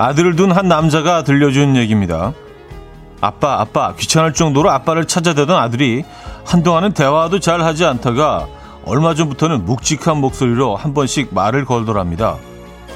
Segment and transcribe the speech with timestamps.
[0.00, 2.32] 아들을 둔 한 남자가 들려준 얘기입니다.
[3.20, 6.04] 아빠, 아빠, 귀찮을 정도로 아빠를 찾아대던 아들이
[6.46, 8.48] 한동안은 대화도 잘 하지 않다가
[8.86, 12.38] 얼마 전부터는 묵직한 목소리로 한 번씩 말을 걸더랍니다.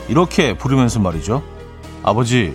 [0.08, 1.42] 이렇게 부르면서 말이죠.
[2.02, 2.54] 아버지,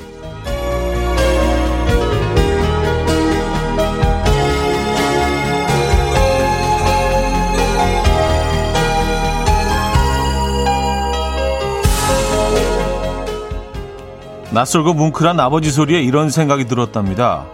[14.52, 17.46] 낯설고 뭉클한 아버지 소리에 이런 생각이 들었답니다.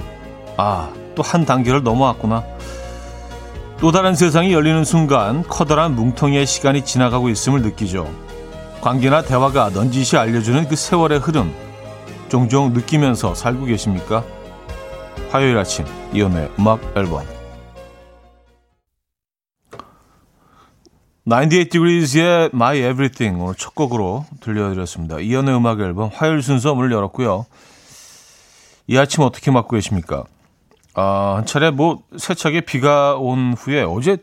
[0.57, 2.43] 아, 또 한 단계를 넘어왔구나.
[3.79, 8.09] 또 다른 세상이 열리는 순간 커다란 뭉텅이의 시간이 지나가고 있음을 느끼죠.
[8.81, 11.53] 관계나 대화가 넌지시 알려주는 그 세월의 흐름
[12.29, 14.23] 종종 느끼면서 살고 계십니까?
[15.31, 17.23] 화요일 아침 이연의 음악 앨범
[21.27, 25.19] 98degrees의 My Everything 오늘 첫 곡으로 들려드렸습니다.
[25.19, 27.45] 이연의 음악 앨범 화요일 순서 문을 열었고요.
[28.87, 30.25] 이 아침 어떻게 맞고 계십니까?
[30.93, 34.17] 아, 한 차례 뭐 세차게 비가 온 후에 어제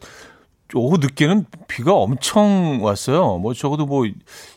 [0.74, 3.38] 오후 늦게는 비가 엄청 왔어요.
[3.38, 4.04] 뭐 적어도 뭐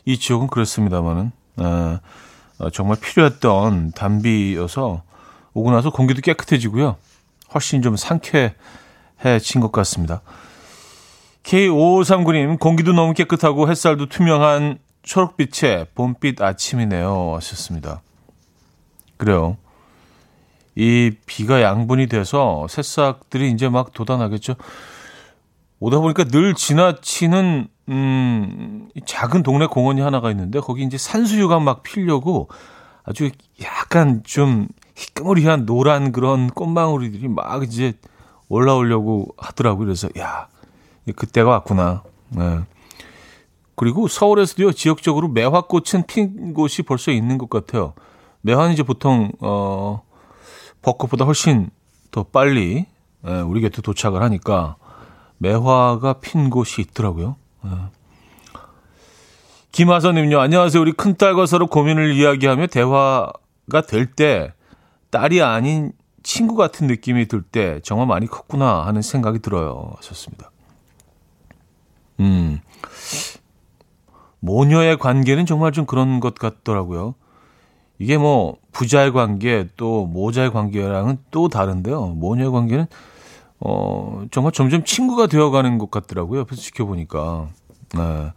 [0.04, 2.00] 이 지역은 그렇습니다만은 아,
[2.72, 5.02] 정말 필요했던 단비여서
[5.52, 6.96] 오고 나서 공기도 깨끗해지고요.
[7.52, 10.22] 훨씬 좀 상쾌해진 것 같습니다.
[11.46, 17.34] K5539님, 공기도 너무 깨끗하고 햇살도 투명한 초록빛의 봄빛 아침이네요.
[17.36, 18.02] 하셨습니다.
[19.16, 19.56] 그래요.
[20.74, 24.56] 이 비가 양분이 돼서 새싹들이 이제 막 돋아나겠죠.
[25.78, 32.48] 오다 보니까 늘 지나치는 음 작은 동네 공원이 하나가 있는데 거기 이제 산수유가 막 피려고
[33.04, 33.30] 아주
[33.62, 34.66] 약간 좀
[34.96, 37.92] 희끄무리한 노란 그런 꽃망울이들이 막 이제
[38.48, 39.86] 올라오려고 하더라고요.
[39.86, 40.48] 그래서 야
[41.12, 42.02] 그때가 왔구나.
[42.30, 42.60] 네.
[43.74, 47.92] 그리고 서울에서도요 지역적으로 매화꽃은 핀 곳이 벌써 있는 것 같아요.
[48.40, 50.02] 매화는 이제 보통 어
[50.82, 51.70] 벚꽃보다 훨씬
[52.10, 52.86] 더 빨리
[53.26, 54.76] 예, 우리 곁에 도착을 하니까
[55.38, 57.36] 매화가 핀 곳이 있더라고요.
[57.66, 57.70] 예.
[59.72, 60.40] 김하선님요.
[60.40, 60.80] 안녕하세요.
[60.80, 64.52] 우리 큰 딸과 서로 고민을 이야기하며 대화가 될 때
[65.10, 69.92] 딸이 아닌 친구 같은 느낌이 들 때 정말 많이 컸구나 하는 생각이 들어요.
[69.96, 70.50] 하셨습니다.
[72.20, 72.60] 음.
[74.40, 77.14] 모녀의 관계는 정말 좀 그런 것 같더라고요.
[77.98, 82.08] 이게 뭐 부자의 관계 또 모자의 관계랑은 또 다른데요.
[82.08, 82.86] 모녀의 관계는
[83.60, 86.40] 어 정말 점점 친구가 되어가는 것 같더라고요.
[86.40, 87.48] 옆에서 지켜보니까.
[87.94, 88.32] 네.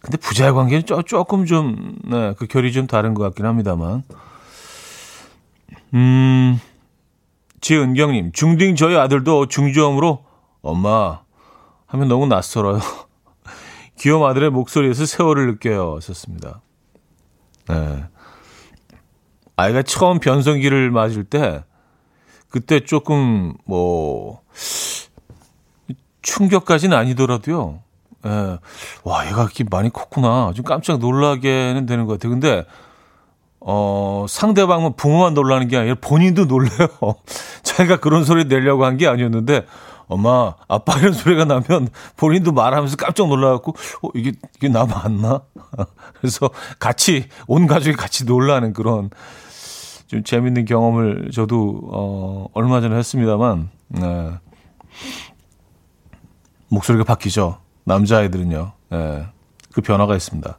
[0.00, 4.02] 근데 부자의 관계는 조, 조금 좀, 네, 그 결이 좀 다른 것 같긴 합니다만.
[5.94, 6.60] 음,
[7.60, 10.24] 지은경님, 중딩 저희 아들도 중저음으로
[10.60, 11.20] 엄마
[11.86, 12.80] 하면 너무 낯설어요.
[14.02, 16.00] 귀여운 아들의 목소리에서 세월을 느껴요.
[16.00, 16.60] 썼습니다.
[17.68, 18.04] 네.
[19.54, 21.62] 아이가 처음 변성기를 맞을 때
[22.48, 24.40] 그때 조금 뭐
[26.22, 27.78] 충격까지는 아니더라도요.
[28.26, 28.58] 예.
[29.04, 30.50] 와, 얘가 이렇게 많이 컸구나.
[30.56, 32.30] 좀 깜짝 놀라게는 되는 것 같아요.
[32.32, 32.64] 근데
[33.60, 36.88] 어, 상대방은 부모만 놀라는 게 아니라 본인도 놀래요.
[37.62, 39.64] 자기가 그런 소리 내려고 한 게 아니었는데
[40.08, 45.42] 엄마, 아빠 이런 소리가 나면 본인도 말하면서 깜짝 놀라갖고, 어, 이게, 이게 나 맞나?
[46.20, 49.10] 그래서 같이, 온 가족이 같이 놀라는 그런
[50.06, 54.32] 좀 재밌는 경험을 저도, 어, 얼마 전에 했습니다만, 네.
[56.68, 57.58] 목소리가 바뀌죠.
[57.84, 58.72] 남자아이들은요.
[58.90, 59.26] 네.
[59.72, 60.58] 그 변화가 있습니다.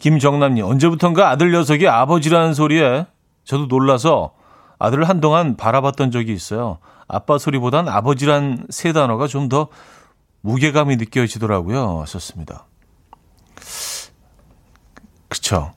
[0.00, 3.06] 김정남님, 언제부턴가 아들 녀석이 아버지라는 소리에
[3.44, 4.32] 저도 놀라서
[4.78, 6.78] 아들을 한동안 바라봤던 적이 있어요.
[7.08, 9.68] 아빠 소리보단 아버지란 세 단어가 좀 더
[10.42, 12.00] 무게감이 느껴지더라고요.
[12.02, 12.66] 하셨습니다.
[15.28, 15.72] 그쵸.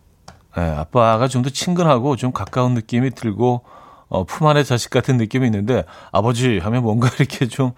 [0.55, 3.63] 네, 아빠가 좀 더 친근하고 좀 가까운 느낌이 들고,
[4.09, 7.71] 어, 품 안의 자식 같은 느낌이 있는데, 아버지 하면 뭔가 이렇게 좀,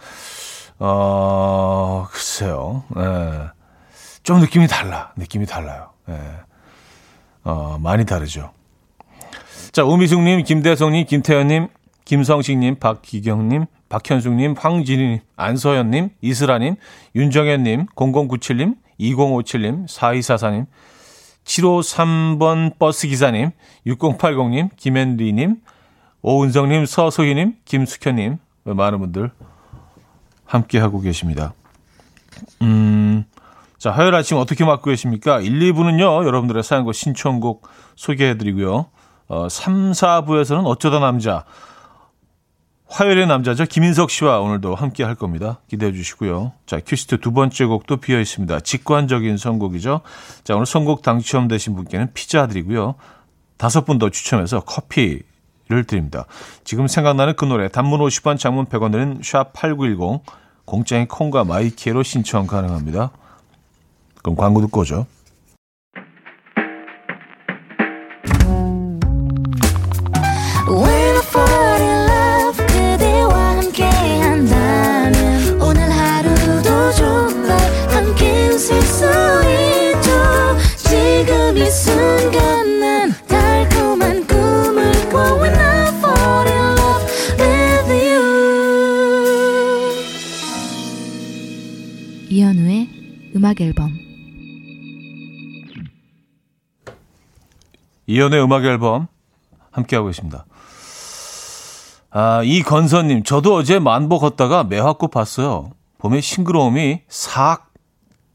[0.79, 2.83] 어, 글쎄요.
[2.95, 3.47] 네.
[4.23, 5.11] 좀 느낌이 달라.
[5.15, 5.91] 느낌이 달라요.
[6.07, 6.17] 네.
[7.43, 8.51] 어, 많이 다르죠.
[9.71, 11.67] 자, 우미숙님, 김대성님, 김태현님,
[12.05, 16.75] 김성식님, 박기경님, 박현숙님, 황진희님, 안서연님, 이슬아님,
[17.15, 20.65] 윤정현님, 0097님, 2057님, 4244님,
[21.43, 23.51] 753번 버스기사님,
[23.87, 25.57] 6080님, 김앤리님,
[26.21, 29.31] 오은성님, 서소희님, 김숙현님, 많은 분들
[30.45, 31.53] 함께하고 계십니다.
[32.61, 33.25] 음,
[33.77, 35.39] 자, 화요일 아침 어떻게 맞고 계십니까?
[35.39, 38.87] 1, 2부는요, 여러분들의 사연과 신청곡 소개해드리고요.
[39.27, 41.45] 어, 3, 4부에서는 어쩌다 남자,
[42.91, 43.63] 화요일의 남자죠.
[43.65, 45.59] 김인석 씨와 오늘도 함께 할 겁니다.
[45.69, 46.51] 기대해 주시고요.
[46.65, 48.59] 자, 큐시트 두 번째 곡도 비어 있습니다.
[48.59, 50.01] 직관적인 선곡이죠.
[50.43, 52.95] 자, 오늘 선곡 당첨되신 분께는 피자 드리고요.
[53.55, 56.25] 다섯 분 더 추첨해서 커피를 드립니다.
[56.65, 60.19] 지금 생각나는 그 노래 단문 50원 장문 100원은 샵8910
[60.65, 63.11] 공짜인 콩과 마이키로 신청 가능합니다.
[64.21, 65.05] 그럼 광고 듣고 오죠.
[93.51, 93.91] 음악 앨범
[98.07, 99.07] 이연의 음악 앨범
[99.71, 100.45] 함께하고 계십니다.
[102.11, 105.71] 아, 이건서님, 저도 어제 만보 걷다가 매화꽃 봤어요.
[105.97, 107.71] 봄의 싱그러움이 싹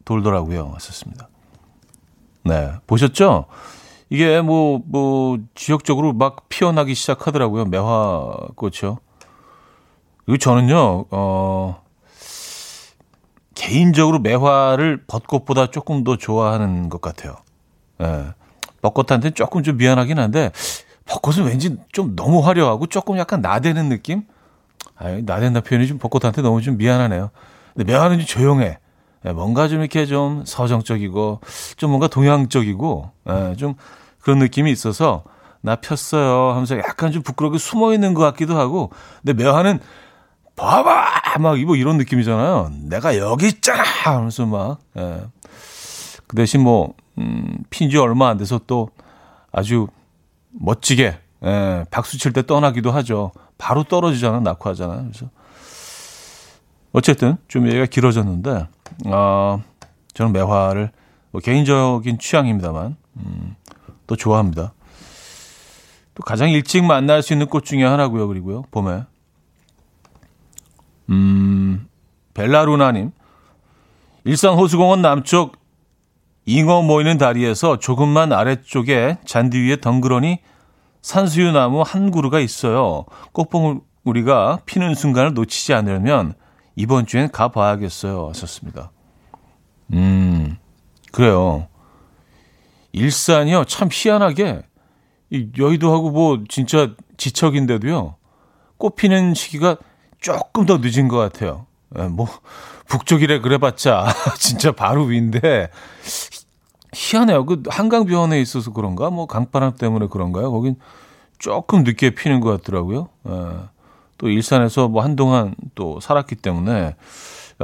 [0.05, 0.71] 돌더라고요.
[0.73, 1.29] 왔었습니다.
[2.45, 3.47] 네, 보셨죠?
[4.09, 7.67] 이게 뭐, 뭐, 지역적으로 막 피어나기 시작하더라고요.
[7.67, 8.99] 매화꽃이요.
[10.25, 11.86] 그리고 저는요, 어,
[13.67, 17.35] 개인적으로 매화를 벚꽃보다 조금 더 좋아하는 것 같아요.
[18.01, 18.27] 예.
[18.81, 20.53] 벚꽃한테는 조금 좀 미안하긴 한데
[21.05, 24.23] 벚꽃은 왠지 좀 너무 화려하고 조금 약간 나대는 느낌?
[24.97, 27.31] 아, 나댄다 표현이 좀 벚꽃한테 너무 좀 미안하네요.
[27.75, 28.79] 근데 매화는 좀 조용해.
[29.25, 31.41] 예, 뭔가 좀 이렇게 좀 서정적이고
[31.77, 33.75] 좀 뭔가 동양적이고 예, 좀
[34.21, 35.25] 그런 느낌이 있어서
[35.61, 38.91] 나 폈어요 하면서 약간 좀 부끄럽게 숨어 있는 것 같기도 하고
[39.25, 39.81] 근데 매화는
[40.57, 41.39] 봐봐!
[41.39, 42.71] 막, 뭐 이런 느낌이잖아요.
[42.85, 43.83] 내가 여기 있잖아!
[43.83, 45.23] 하면서 막, 예.
[46.27, 48.89] 그 대신 뭐, 음, 핀지 얼마 안 돼서 또
[49.53, 49.87] 아주
[50.51, 53.33] 멋지게, 예, 박수 칠 때 떠나기도 하죠.
[53.59, 55.03] 바로 떨어지잖아, 낙하하잖아요.
[55.11, 55.31] 그래서.
[56.93, 58.67] 어쨌든, 좀 얘기가 길어졌는데,
[59.07, 59.63] 어,
[60.15, 60.91] 저는 매화를,
[61.31, 63.57] 뭐 개인적인 취향입니다만, 음,
[64.07, 64.73] 또 좋아합니다.
[66.15, 69.03] 또 가장 일찍 만날 수 있는 꽃 중에 하나고요, 그리고요, 봄에.
[71.11, 71.89] 음,
[72.35, 73.13] 벨라루나님.
[74.25, 75.57] 일산 호수공원 남쪽
[76.47, 80.41] 잉어 모이는 다리에서 조금만 아래쪽에 잔디 위에 덩그러니
[81.03, 83.05] 산수유 나무 한 그루가 있어요.
[83.33, 86.35] 꽃봉우리가 피는 순간을 놓치지 않으려면
[86.75, 88.29] 이번 주엔 가봐야겠어요.
[88.29, 88.91] 하셨습니다.
[89.93, 90.57] 음,
[91.13, 91.69] 그래요.
[92.93, 93.65] 일산이요.
[93.65, 94.63] 참 희한하게
[95.31, 98.17] 이 여의도하고 뭐 진짜 지척인데도요.
[98.79, 99.77] 꽃 피는 시기가
[100.27, 101.67] 조금 더 늦은 것 같아요.
[101.97, 102.27] 예, 뭐
[102.89, 104.09] 북쪽이래 그래봤자
[104.41, 105.69] 진짜 바로 위인데
[106.93, 107.47] 희한해요.
[107.47, 109.09] 그 한강 변에 있어서 그런가?
[109.09, 110.51] 뭐 강바람 때문에 그런가요?
[110.51, 110.75] 거긴
[111.39, 113.09] 조금 늦게 피는 것 같더라고요.
[113.29, 113.33] 예.
[114.19, 116.97] 또 일산에서 뭐 한동안 또 살았기 때문에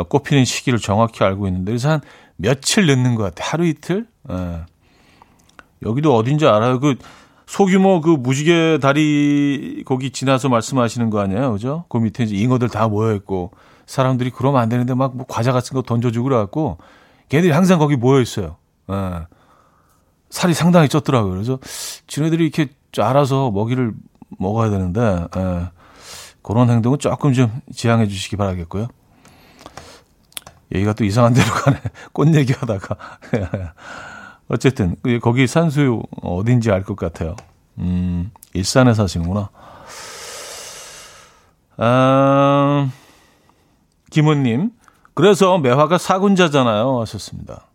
[0.09, 2.01] 꽃 피는 시기를 정확히 알고 있는데 그래서 한
[2.37, 3.49] 며칠 늦는 것 같아요.
[3.51, 4.07] 하루 이틀?
[4.31, 4.61] 예.
[5.85, 6.79] 여기도 어딘지 알아요.
[6.79, 6.95] 그
[7.53, 11.85] 소규모 그 무지개 다리 거기 지나서 말씀하시는 거 아니에요, 그죠?
[11.91, 13.51] 그 밑에 이제 잉어들 다 모여 있고
[13.85, 16.79] 사람들이 그러면 안 되는데 막 뭐 과자 같은 거 던져주고 그래갖고
[17.29, 18.57] 걔들이 항상 거기 모여 있어요.
[18.91, 19.27] 예.
[20.31, 21.31] 살이 상당히 쪘더라고요.
[21.33, 21.59] 그래서
[22.07, 23.93] 지네들이 이렇게 알아서 먹이를
[24.39, 25.69] 먹어야 되는데 예.
[26.41, 28.89] 그런 행동은 조금 좀 지양해 주시기 바라겠고요.
[30.75, 31.83] 얘기가 또 이상한 데로 가네.
[32.15, 32.97] 꽃 얘기하다가.
[34.53, 37.37] 어쨌든 거기 산수 어딘지 알 것 같아요.
[37.79, 39.49] 음, 일산에 사시는구나.
[41.79, 42.91] 아,
[44.11, 44.71] 김은님,
[45.15, 47.01] 그래서 매화가 사군자잖아요.
[47.01, 47.67] 하셨습니다.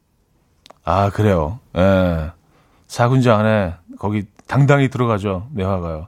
[0.83, 1.59] 아, 그래요.
[1.75, 2.31] 예.
[2.87, 5.47] 사군자 안에 거기 당당히 들어가죠.
[5.51, 6.07] 매화가요.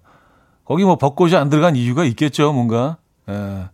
[0.66, 2.54] 거기 뭐 벚꽃이 안 들어간 이유가 있겠죠.
[2.54, 2.98] 뭔가.
[3.28, 3.66] 예.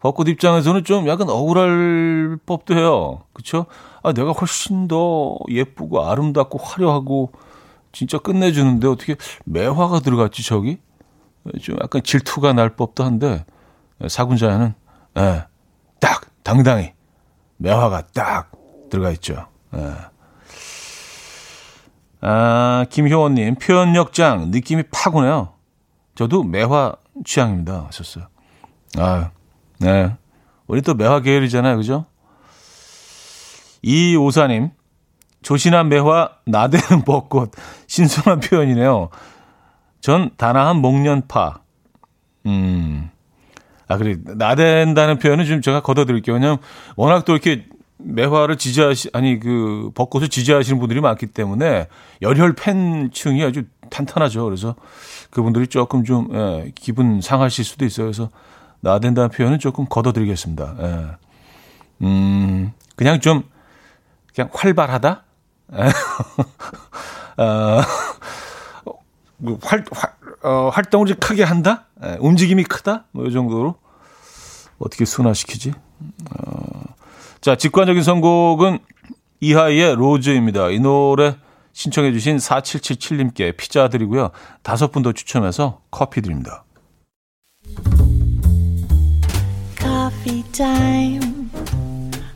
[0.00, 3.22] 벚꽃 입장에서는 좀 약간 억울할 법도 해요.
[3.32, 3.66] 그쵸?
[4.02, 7.32] 아, 내가 훨씬 더 예쁘고 아름답고 화려하고
[7.92, 10.78] 진짜 끝내주는데 어떻게 매화가 들어갔지, 저기?
[11.62, 13.44] 좀 약간 질투가 날 법도 한데,
[14.06, 14.74] 사군자에는,
[15.18, 15.44] 예,
[16.00, 16.92] 딱, 당당히
[17.56, 18.52] 매화가 딱
[18.90, 19.46] 들어가 있죠.
[19.74, 19.94] 예.
[22.22, 25.54] 아, 김효원님, 표현력장, 느낌이 파고네요.
[26.14, 27.86] 저도 매화 취향입니다.
[27.86, 28.26] 하셨어요.
[28.98, 29.30] 아
[29.78, 30.16] 네.
[30.66, 31.76] 우리 또 매화 계열이잖아요.
[31.76, 32.06] 그죠?
[33.82, 34.70] 이 오사님,
[35.42, 37.52] 조신한 매화, 나대는 벚꽃.
[37.86, 39.10] 신선한 표현이네요.
[40.00, 41.60] 전 다나한 목련파.
[42.46, 43.10] 음.
[43.88, 44.16] 아, 그래.
[44.24, 46.34] 나댄다는 표현은 좀 제가 걷어드릴게요.
[46.34, 46.58] 왜냐면
[46.96, 47.66] 워낙 또 이렇게
[47.98, 51.88] 매화를 지지하시, 아니, 그, 벚꽃을 지지하시는 분들이 많기 때문에
[52.22, 54.44] 열혈 팬층이 아주 탄탄하죠.
[54.44, 54.74] 그래서
[55.30, 58.06] 그분들이 조금 좀, 예, 기분 상하실 수도 있어요.
[58.06, 58.30] 그래서
[58.80, 60.76] 나댄다는 표현은 조금 걷어드리겠습니다.
[60.80, 62.06] 예.
[62.06, 63.42] 음, 그냥 좀,
[64.34, 65.24] 그냥 활발하다?
[65.74, 67.42] 예.
[67.42, 67.82] 어,
[69.38, 71.86] 뭐 활, 활, 어, 활동을 좀 크게 한다?
[72.04, 73.04] 예, 움직임이 크다?
[73.12, 73.76] 뭐, 이 정도로.
[74.78, 75.72] 어떻게 순화시키지?
[76.38, 76.82] 어,
[77.40, 78.78] 자, 직관적인 선곡은
[79.40, 80.70] 이하이의 로즈입니다.
[80.70, 81.36] 이 노래
[81.72, 84.30] 신청해주신 4777님께 피자 드리고요.
[84.62, 86.64] 다섯 분 더 추첨해서 커피 드립니다.
[89.78, 91.29] Coffee time.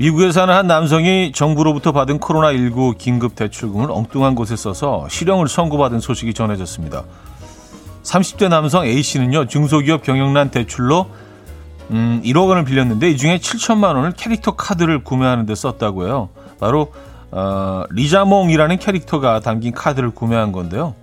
[0.00, 6.32] 미국에 사는 한 남성이 정부로부터 받은 코로나19 긴급 대출금을 엉뚱한 곳에 써서 실형을 선고받은 소식이
[6.32, 7.04] 전해졌습니다.
[8.02, 11.10] 30대 남성 A씨는요, 중소기업 경영난 대출로
[11.90, 16.30] 음, 1억 원을 빌렸는데 이 중에 7천만 원을 캐릭터 카드를 구매하는 데 썼다고요.
[16.58, 16.94] 바로
[17.30, 20.94] 어, 리자몽이라는 캐릭터가 담긴 카드를 구매한 건데요.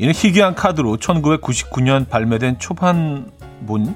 [0.00, 3.94] 이는 희귀한 카드로 1999년 발매된 초판본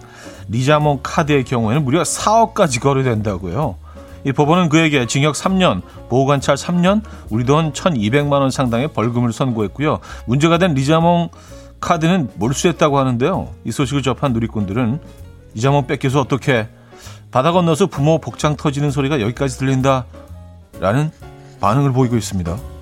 [0.48, 3.84] 리자몽 카드의 경우에는 무려 4억까지 거래된다고요.
[4.26, 10.00] 이 법원은 그에게 징역 3년, 보호관찰 3년, 우리 돈 1,200만 원 상당의 벌금을 선고했고요.
[10.26, 11.28] 문제가 된 리자몽
[11.80, 13.54] 카드는 몰수했다고 하는데요.
[13.64, 14.98] 이 소식을 접한 누리꾼들은
[15.54, 16.66] 리자몽 뺏겨서 어떻게
[17.30, 20.06] 바다 건너서 부모 복장 터지는 소리가 여기까지 들린다
[20.80, 21.12] 라는
[21.60, 22.75] 반응을 보이고 있습니다.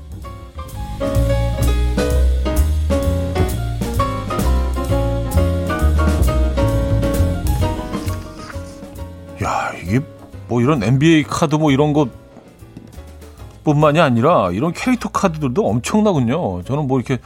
[10.55, 12.09] 뭐 이런 NBA 카드 뭐 이런 것
[13.65, 16.63] 뿐만이 아니라 이런 캐릭터 카드들도 엄청나군요.
[16.63, 17.19] 저는 뭐 이렇게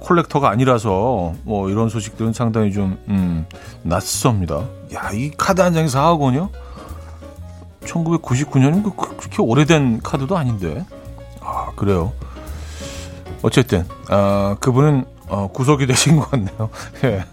[0.00, 3.44] 콜렉터가 아니라서 뭐 이런 소식들은 상당히 좀 음,
[3.82, 4.64] 낯섭니다.
[4.94, 6.48] 야, 이 카드 한 장이 4억 원이요?
[7.82, 10.86] 1999년이면 그렇게 오래된 카드도 아닌데.
[11.42, 12.12] 아, 그래요.
[13.42, 16.70] 어쨌든, 아, 그분은 어, 구속이 되신 것 같네요.
[17.04, 17.24] 예.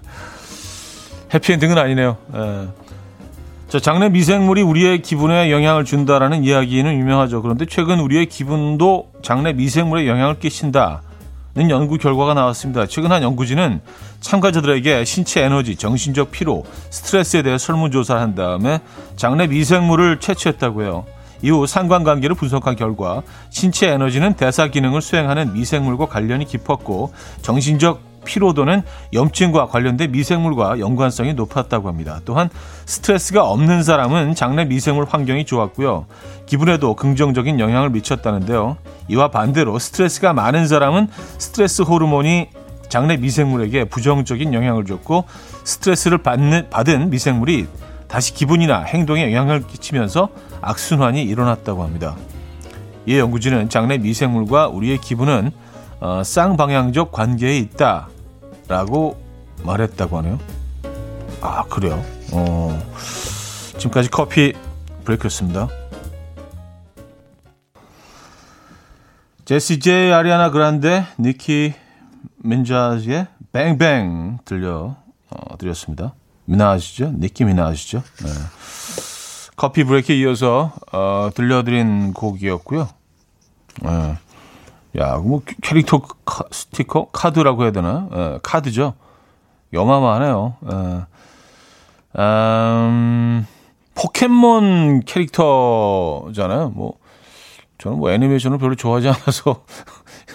[1.34, 2.18] 해피엔딩은 아니네요.
[2.34, 2.68] 예.
[3.76, 7.42] 자, 장내 미생물이 우리의 기분에 영향을 준다라는 이야기는 유명하죠.
[7.42, 11.02] 그런데 최근 우리의 기분도 장내 미생물에 영향을 끼친다.
[11.56, 12.86] 는 연구 결과가 나왔습니다.
[12.86, 13.82] 최근 한 연구진은
[14.22, 18.80] 참가자들에게 신체 에너지, 정신적 피로, 스트레스에 대해 설문조사를 한 다음에
[19.18, 21.06] 장내 미생물을 채취했다고요.
[21.42, 28.82] 이후 상관관계를 분석한 결과 신체 에너지는 대사 기능을 수행하는 미생물과 관련이 깊었고 정신적 피로도는
[29.14, 32.20] 염증과 관련된 미생물과 연관성이 높았다고 합니다.
[32.26, 32.50] 또한
[32.86, 36.08] 스트레스가 없는 사람은 장내 미생물 환경이 좋았고요.
[36.46, 38.76] 기분에도 긍정적인 영향을 미쳤다는데요.
[39.08, 42.50] 이와 반대로 스트레스가 많은 사람은 스트레스 호르몬이
[42.90, 45.26] 장내 미생물에게 부정적인 영향을 줬고
[45.64, 47.68] 스트레스를 받는, 받은 미생물이
[48.08, 50.30] 다시 기분이나 행동에 영향을 끼치면서
[50.62, 52.16] 악순환이 일어났다고 합니다.
[53.06, 55.52] 이 연구진은 장내 미생물과 우리의 기분은
[56.00, 58.10] 어, 쌍방향적 관계에 있다
[58.68, 59.22] 라고
[59.64, 60.40] 말했다고 하네요.
[61.42, 62.04] 아, 그래요?
[62.32, 62.94] 어,
[63.78, 64.54] 지금까지 커피
[65.04, 65.68] 브레이크였습니다.
[69.46, 71.76] 제시 제이, 아리아나 그란데, 니키
[72.38, 74.96] 민자즈의 뱅뱅 들려
[75.30, 76.16] 어, 드렸습니다.
[76.46, 77.14] 미나아시죠?
[77.18, 78.04] 니키 미나아시죠?
[78.24, 78.30] 네.
[79.56, 82.90] 커피 브레이크에 이어서 어, 들려드린 곡이었고요.
[83.84, 84.18] 네.
[84.98, 88.08] 야, 뭐 캐릭터 카, 스티커 카드라고 해야 되나?
[88.12, 88.94] 에, 카드죠.
[89.74, 90.56] 여마마하네요.
[92.18, 93.46] 에, 음,
[93.94, 96.70] 포켓몬 캐릭터잖아요.
[96.76, 96.94] 뭐
[97.78, 99.64] 저는 뭐 애니메이션을 별로 좋아하지 않아서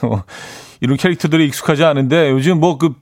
[0.03, 0.25] 뭐
[0.81, 2.95] 이런 캐릭터들이 익숙하지 않은데 요즘 뭐 그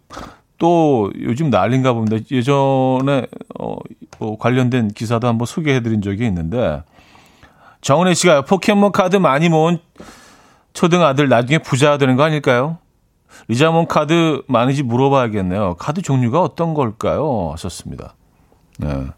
[0.59, 2.17] 또 요즘 난린가 봅니다.
[2.31, 3.27] 예전에
[3.59, 3.77] 어,
[4.19, 6.83] 뭐 관련된 기사도 한번 소개해드린 적이 있는데
[7.81, 9.79] 정은혜 씨가 포켓몬 카드 많이 모은
[10.79, 12.79] 초등 아들 나중에 부자 되는 거 아닐까요?
[13.49, 15.75] 리자몽 카드 많은지 물어봐야겠네요.
[15.75, 17.51] 카드 종류가 어떤 걸까요?
[17.51, 18.15] 하셨습니다.
[18.79, 19.09] 네.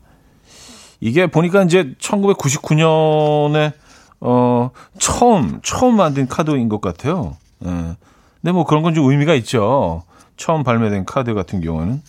[1.00, 3.74] 이게 보니까 이제 1999년에
[4.20, 7.36] 어 처음 처음 만든 카드인 것 같아요.
[7.58, 7.94] 네.
[8.40, 10.04] 근데 뭐 그런 건 좀 의미가 있죠.
[10.38, 12.00] 처음 발매된 카드 같은 경우는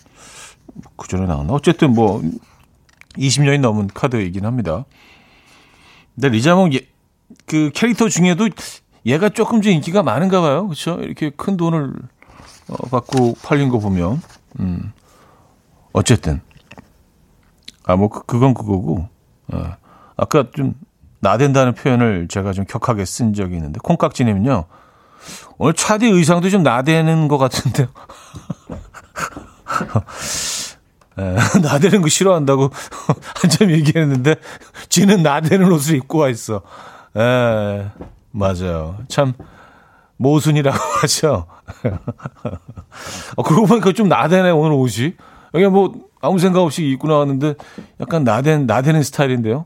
[0.96, 1.52] 그 전에 나왔나?
[1.52, 2.22] 어쨌든 뭐
[3.18, 4.86] 20년이 넘은 카드이긴 합니다.
[6.16, 6.88] 근데 리자몽 예,
[7.46, 8.48] 그 캐릭터 중에도
[9.06, 10.68] 얘가 조금 좀 인기가 많은가 봐요.
[10.68, 11.00] 그렇죠?
[11.02, 11.94] 이렇게 큰 돈을
[12.70, 14.22] 어, 받고 팔린 거 보면
[14.60, 14.94] 음.
[15.94, 16.42] 어쨌든
[17.84, 19.08] 아뭐 그, 그건 그거고
[19.52, 19.76] 어.
[20.16, 20.76] 아까 좀
[21.20, 24.66] 나댄다는 표현을 제가 좀 격하게 쓴 적이 있는데 콩깍지님은요
[25.58, 27.88] 오늘 차디 의상도 좀 나대는 것 같은데요.
[31.20, 32.72] 에, 나대는 거 싫어한다고
[33.42, 34.36] 한참 얘기했는데
[34.90, 36.62] 지는 나대는 옷을 입고 와 있어.
[37.16, 37.86] 에,
[38.32, 38.98] 맞아요.
[39.08, 39.34] 참
[40.18, 41.48] 모순이라고 하죠.
[43.36, 45.16] 어, 그러고 보니까 좀 나대네 오늘 옷이.
[45.54, 47.56] 여기 뭐 아무 생각 없이 입고 나왔는데
[48.00, 49.66] 약간 나댄 나대는 스타일인데요.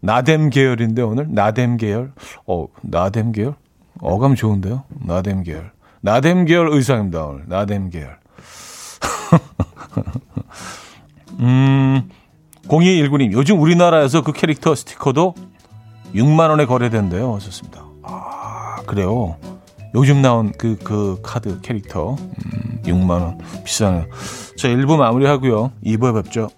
[0.00, 2.12] 나댐 계열인데 오늘 나댐 계열.
[2.46, 3.54] 어 나댐 계열.
[4.00, 4.84] 어감 좋은데요.
[4.88, 5.72] 나댐 계열.
[6.00, 7.44] 나댐 계열 의상입니다 오늘.
[7.46, 8.18] 나댐 계열.
[11.40, 12.08] 음,
[12.68, 15.34] 0219님, 요즘 우리나라에서 그 캐릭터 스티커도
[16.14, 17.34] 6만 원에 거래된대요.
[17.34, 17.85] 하셨습니다.
[18.06, 19.36] 아, 그래요.
[19.94, 22.12] 요즘 나온 그, 그 카드 캐릭터.
[22.14, 23.38] 음, 6만 원.
[23.64, 24.06] 비싸네요.
[24.56, 25.72] 자, 1부 마무리 하고요.
[25.84, 26.48] 2부에 뵙죠.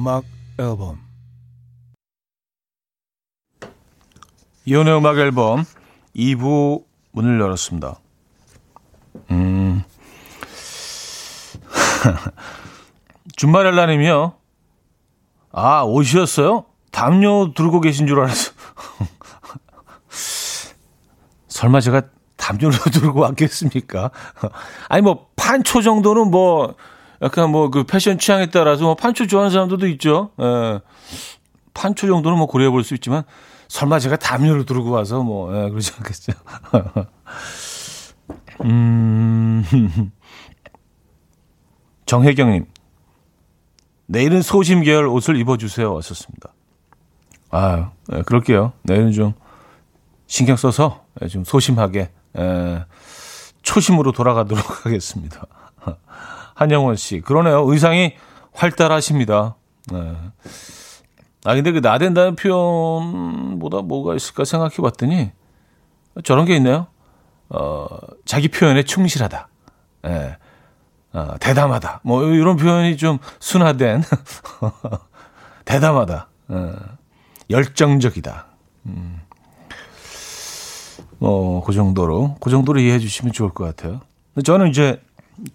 [0.00, 0.24] 음악
[0.58, 0.98] 앨범
[4.64, 5.66] 이현우의 음악 앨범
[6.16, 7.96] 2부 문을 열었습니다.
[9.30, 9.82] 음.
[13.36, 14.32] 준마렐라님이요.
[15.52, 16.64] 아, 오셨어요?
[16.92, 18.52] 담요 들고 계신 줄 알았어.
[21.48, 22.04] 설마 제가
[22.38, 24.10] 담요를 들고 왔겠습니까?
[24.88, 26.74] 아니, 뭐, 판초 정도는 뭐,
[27.22, 30.30] 약간 뭐 그 패션 취향에 따라서 뭐 판초 좋아하는 사람들도 있죠.
[30.40, 30.80] 예.
[31.74, 33.22] 판초 정도는 뭐 고려해 볼 수 있지만
[33.68, 36.32] 설마 제가 담요를 들고 와서 뭐 예, 그러지 않겠죠.
[38.64, 39.64] 음.
[42.06, 42.66] 정혜경님,
[44.06, 45.94] 내일은 소심 계열 옷을 입어주세요.
[45.94, 46.52] 왔었습니다.
[47.50, 48.72] 아, 예, 그럴게요.
[48.82, 49.34] 내일은 좀
[50.26, 52.84] 신경 써서 예, 좀 소심하게 예,
[53.62, 55.46] 초심으로 돌아가도록 하겠습니다.
[56.60, 57.20] 한영원 씨.
[57.20, 57.64] 그러네요.
[57.66, 58.12] 의상이
[58.52, 59.56] 활달하십니다.
[59.90, 60.14] 네.
[61.44, 65.32] 아, 근데 그 나댄다는 표현보다 뭐가 있을까 생각해 봤더니
[66.22, 66.86] 저런 게 있네요.
[67.48, 67.86] 어,
[68.26, 69.48] 자기 표현에 충실하다.
[70.04, 70.08] 예.
[70.10, 70.36] 네.
[71.14, 72.00] 어, 대담하다.
[72.04, 74.02] 뭐 이런 표현이 좀 순화된
[75.64, 76.28] 대담하다.
[76.52, 76.72] 예.
[77.48, 78.46] 열정적이다.
[78.84, 79.22] 음.
[81.18, 84.02] 뭐, 그 정도로, 그 정도로 이해해 주시면 좋을 것 같아요.
[84.44, 85.00] 저는 이제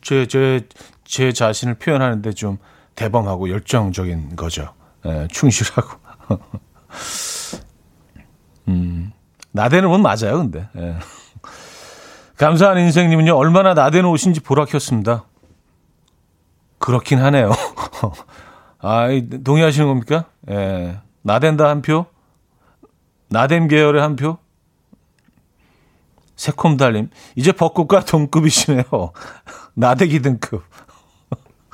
[0.02, 0.68] 제, 제,
[1.16, 2.58] 제 자신을 표현하는데 좀
[2.96, 4.74] 대범하고 열정적인 거죠.
[5.06, 5.98] 예, 충실하고.
[8.68, 9.14] 음,
[9.54, 10.68] 나대는 건 맞아요, 근데.
[10.76, 10.98] 예.
[12.36, 15.24] 감사한 인생님은요, 얼마나 나대는 옷인지 보라 켰습니다.
[16.80, 17.54] 그렇긴 하네요.
[18.80, 19.08] 아,
[19.42, 20.26] 동의하시는 겁니까?
[20.50, 21.00] 예.
[21.22, 22.08] 나댄다 한 표?
[23.30, 24.38] 나댐 계열의 한 표?
[26.36, 28.84] 새콤달님, 이제 벚꽃과 동급이시네요.
[29.76, 30.62] 나대기 등급.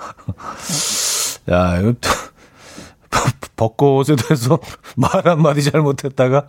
[1.49, 2.09] 야, 이거 또,
[3.55, 4.59] 벚꽃에 대해서
[4.97, 6.47] 말 한마디 잘못했다가.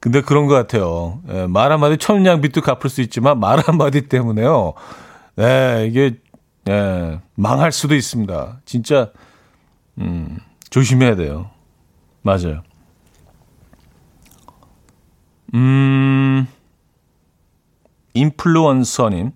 [0.00, 1.20] 근데 그런 것 같아요.
[1.28, 4.74] 예, 말 한마디 천냥빚도 갚을 수 있지만 말 한마디 때문에요.
[5.40, 6.16] 예, 이게,
[6.68, 8.60] 예, 망할 수도 있습니다.
[8.64, 9.10] 진짜,
[9.98, 10.38] 음,
[10.70, 11.50] 조심해야 돼요.
[12.22, 12.62] 맞아요.
[15.54, 16.46] 음,
[18.14, 19.32] 인플루언서님.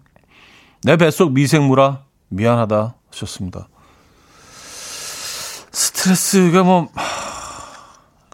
[0.85, 3.69] 내 뱃속 미생물아 미안하다 하셨습니다.
[5.71, 6.89] 스트레스가 뭐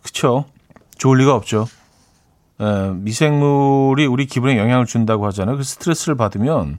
[0.02, 0.46] 그쵸
[0.96, 1.66] 좋을 리가 없죠.
[2.60, 5.58] 에, 미생물이 우리 기분에 영향을 준다고 하잖아요.
[5.58, 6.78] 그 스트레스를 받으면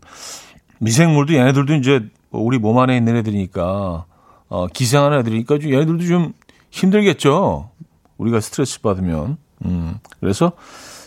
[0.80, 4.06] 미생물도 얘네들도 이제 우리 몸 안에 있는 애들이니까
[4.50, 6.34] 어, 기생하는 애들이니까 좀 얘네들도 좀
[6.72, 7.70] 힘들겠죠.
[8.18, 10.54] 우리가 스트레스 받으면 음, 그래서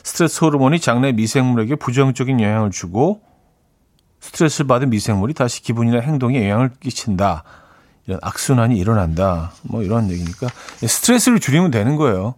[0.05, 3.23] 스트레스 호르몬이 장내 미생물에게 부정적인 영향을 주고
[4.23, 7.43] 스트레스를 받은 미생물이 다시 기분이나 행동에 영향을 끼친다.
[8.07, 9.53] 이런 악순환이 일어난다.
[9.63, 10.47] 뭐 이런 얘기니까
[10.79, 12.37] 스트레스를 줄이면 되는 거예요.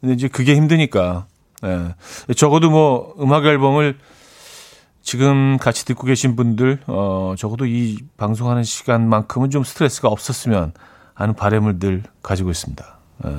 [0.00, 1.26] 근데 이제 그게 힘드니까.
[1.64, 1.94] 예.
[2.34, 3.98] 적어도 뭐 음악 앨범을
[5.02, 10.72] 지금 같이 듣고 계신 분들 어 적어도 이 방송하는 시간만큼은 좀 스트레스가 없었으면
[11.14, 12.98] 하는 바람을 늘 가지고 있습니다.
[13.26, 13.30] 예.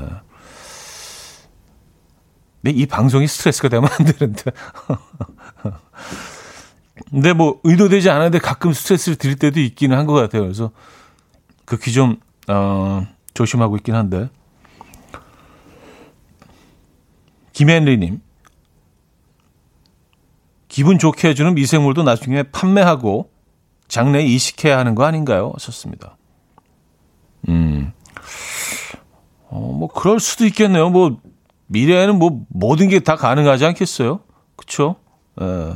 [2.61, 4.51] 근데 이 방송이 스트레스가 되면 안 되는데.
[7.09, 10.43] 근데 뭐 의도되지 않았는데 가끔 스트레스를 드릴 때도 있기는 한 것 같아요.
[10.43, 10.71] 그래서
[11.65, 14.29] 그 귀 좀, 어, 조심하고 있긴 한데.
[17.53, 18.21] 김hen리님.
[20.67, 23.31] 기분 좋게 해주는 미생물도 나중에 판매하고
[23.87, 25.51] 장래에 이식해야 하는 거 아닌가요?
[25.55, 26.17] 하셨습니다.
[27.49, 27.91] 음,
[29.49, 30.89] 어, 뭐, 그럴 수도 있겠네요.
[30.89, 31.17] 뭐,
[31.67, 34.19] 미래에는 뭐, 모든 게 다 가능하지 않겠어요?
[34.55, 34.97] 그쵸?
[35.41, 35.73] 예.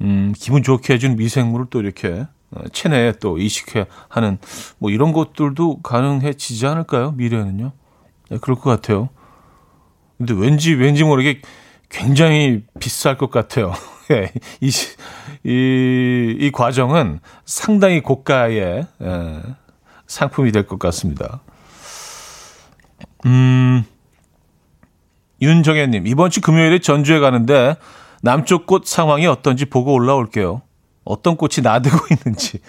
[0.00, 4.38] 음, 기분 좋게 해주는 미생물을 또 이렇게 어, 체내에 또 이식해 하는
[4.78, 7.12] 뭐 이런 것들도 가능해지지 않을까요?
[7.12, 7.72] 미래에는요.
[8.30, 9.08] 네, 그럴 것 같아요.
[10.16, 11.40] 근데 왠지 왠지 모르게
[11.88, 13.72] 굉장히 비쌀 것 같아요.
[14.10, 14.70] 예, 이,
[15.44, 19.42] 이, 이 과정은 상당히 고가의 예,
[20.06, 21.40] 상품이 될 것 같습니다.
[23.26, 23.84] 음,
[25.42, 27.76] 윤정혜님, 이번 주 금요일에 전주에 가는데
[28.22, 30.62] 남쪽 꽃 상황이 어떤지 보고 올라올게요.
[31.04, 32.60] 어떤 꽃이 나들고 있는지.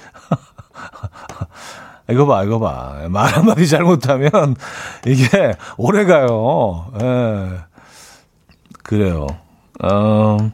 [2.09, 3.07] 이거 봐, 이거 봐.
[3.09, 4.55] 말 한마디 잘못하면
[5.05, 6.91] 이게 오래 가요.
[7.01, 7.59] 예.
[8.83, 9.27] 그래요.
[9.83, 10.51] 어,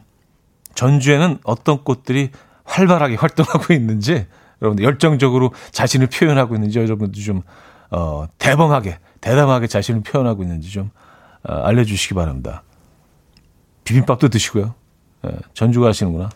[0.74, 2.30] 전주에는 어떤 꽃들이
[2.64, 4.26] 활발하게 활동하고 있는지
[4.60, 7.42] 여러분들 열정적으로 자신을 표현하고 있는지 여러분들 좀
[7.90, 10.90] 어, 대범하게 대담하게 자신을 표현하고 있는지 좀
[11.48, 12.62] 어, 알려주시기 바랍니다.
[13.84, 14.74] 비빔밥도 드시고요.
[15.26, 16.30] 예, 전주 가시는구나.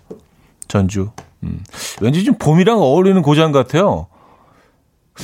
[0.68, 1.11] 전주.
[1.42, 1.62] 음.
[2.00, 4.07] 왠지 좀 봄이랑 어울리는 고장 같아요.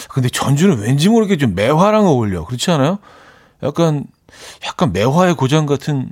[0.09, 2.44] 근데 전주는 왠지 모르게 좀 매화랑 어울려.
[2.44, 2.98] 그렇지 않아요?
[3.62, 4.07] 약간,
[4.66, 6.11] 약간 매화의 고장 같은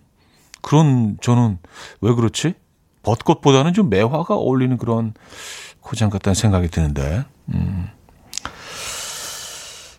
[0.62, 1.58] 그런, 저는
[2.00, 2.54] 왜 그렇지?
[3.02, 5.12] 벚꽃보다는 좀 매화가 어울리는 그런
[5.80, 7.24] 고장 같다는 생각이 드는데.
[7.52, 7.88] 음.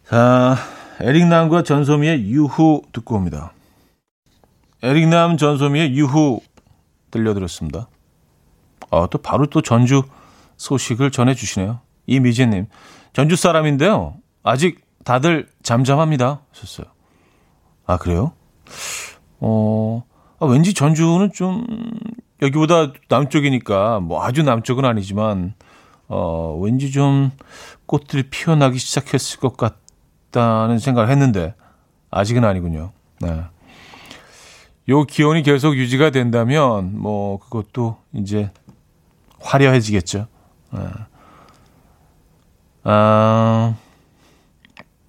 [0.09, 0.57] 자,
[0.99, 3.53] 에릭남과 전소미의 유후 듣고 옵니다.
[4.81, 6.39] 에릭남 전소미의 유후
[7.15, 7.87] 들려드렸습니다.
[8.91, 10.03] 아, 또 바로 또 전주
[10.57, 11.79] 소식을 전해주시네요.
[12.07, 12.67] 이미재님,
[13.13, 14.15] 전주 사람인데요.
[14.43, 16.41] 아직 다들 잠잠합니다.
[16.51, 16.87] 하셨어요.
[17.85, 18.33] 아, 그래요?
[19.39, 20.03] 어,
[20.39, 21.65] 아, 왠지 전주는 좀
[22.41, 25.53] 여기보다 남쪽이니까 뭐 아주 남쪽은 아니지만
[26.07, 27.31] 어, 왠지 좀
[27.85, 31.55] 꽃들이 피어나기 시작했을 것 같다는 생각을 했는데
[32.11, 32.91] 아직은 아니군요.
[33.21, 33.43] 네.
[34.89, 38.51] 요 기온이 계속 유지가 된다면 뭐 그것도 이제
[39.39, 40.27] 화려해지겠죠.
[40.71, 40.79] 네.
[42.83, 43.75] 아,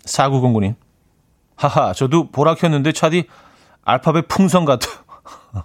[0.05, 0.75] 4909님.
[1.57, 3.27] 하하, 저도 보라 켰는데 차디
[3.83, 4.89] 알파벳 풍선 같아.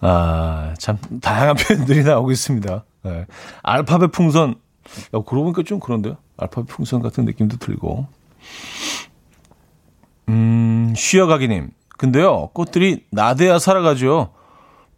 [0.00, 2.84] 아, 참, 다양한 표현들이 나오고 있습니다.
[3.02, 3.26] 네.
[3.62, 4.56] 알파벳 풍선.
[5.14, 6.16] 야, 그러고 보니까 좀 그런데요.
[6.36, 8.06] 알파벳 풍선 같은 느낌도 들고.
[10.28, 11.70] 음, 쉬어가기님.
[11.96, 14.32] 근데요, 꽃들이 나대야 살아가죠.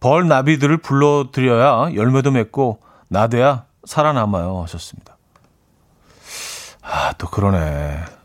[0.01, 4.63] 벌 나비들을 불러들여야 열매도 맺고 나대야 살아남아요.
[4.63, 5.17] 하셨습니다.
[6.83, 7.59] 아, 또 그러네.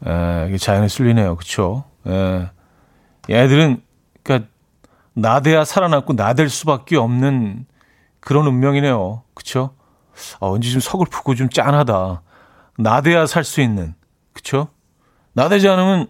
[0.07, 1.35] 에, 이게 자연에 쓸리네요.
[1.35, 1.83] 그쵸?
[2.07, 2.47] 에,
[3.29, 3.81] 얘들은,
[4.23, 4.47] 그니까,
[5.13, 7.65] 나대야 살아남고 나댈 수밖에 없는
[8.19, 9.23] 그런 운명이네요.
[9.33, 9.75] 그쵸?
[10.39, 12.21] 아, 왠지 좀 서글프고 좀 짠하다.
[12.77, 13.95] 나대야 살 수 있는.
[14.33, 14.69] 그쵸?
[15.33, 16.07] 나대지 않으면,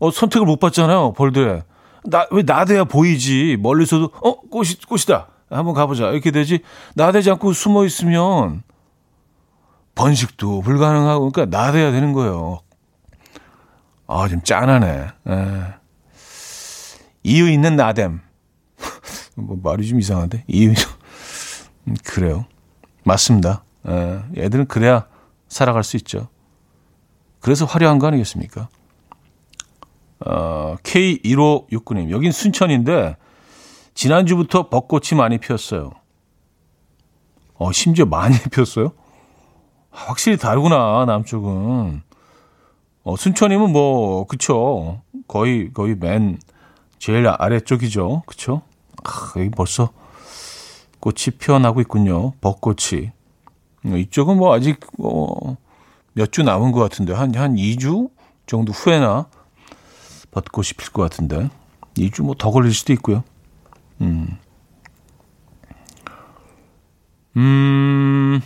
[0.00, 1.12] 어, 선택을 못 받잖아요.
[1.12, 1.62] 벌들에.
[2.04, 3.56] 나, 왜 나대야 보이지?
[3.60, 5.28] 멀리서도, 어, 꽃이, 꽃이다.
[5.50, 6.10] 한번 가보자.
[6.10, 6.60] 이렇게 되지.
[6.94, 8.62] 나대지 않고 숨어 있으면
[9.94, 12.60] 번식도 불가능하고, 그러니까 나대야 되는 거예요.
[14.06, 14.86] 아, 좀 짠하네.
[14.86, 15.10] 에.
[15.30, 15.74] 예.
[17.22, 18.20] 이유 있는 나댐.
[19.36, 20.44] 뭐 말이 좀 이상한데?
[20.46, 20.74] 이유,
[21.88, 22.44] 음, 그래요.
[23.04, 23.64] 맞습니다.
[23.88, 24.22] 에.
[24.36, 24.44] 예.
[24.44, 25.06] 애들은 그래야
[25.48, 26.28] 살아갈 수 있죠.
[27.40, 28.68] 그래서 화려한 거 아니겠습니까?
[30.26, 33.16] 어, K1569님, 여긴 순천인데,
[33.94, 35.92] 지난주부터 벚꽃이 많이 피었어요.
[37.54, 38.92] 어, 심지어 많이 피었어요?
[39.90, 42.02] 확실히 다르구나, 남쪽은.
[43.04, 45.02] 어, 순천이면 뭐, 그쵸.
[45.28, 46.38] 거의, 거의 맨,
[46.98, 48.22] 제일 아래쪽이죠.
[48.26, 48.62] 그쵸?
[49.04, 49.90] 아, 여기 벌써
[51.00, 52.32] 꽃이 피어나고 있군요.
[52.40, 53.12] 벚꽃이.
[53.84, 55.58] 이쪽은 뭐 아직, 뭐,
[56.14, 58.10] 몇주 남은 것 같은데, 한, 한 2주
[58.46, 59.26] 정도 후에나
[60.34, 61.48] 벚꽃이 필 것 같은데.
[61.96, 63.22] 2주 뭐 더 걸릴 수도 있고요.
[64.00, 64.38] 음.
[67.36, 68.40] 음,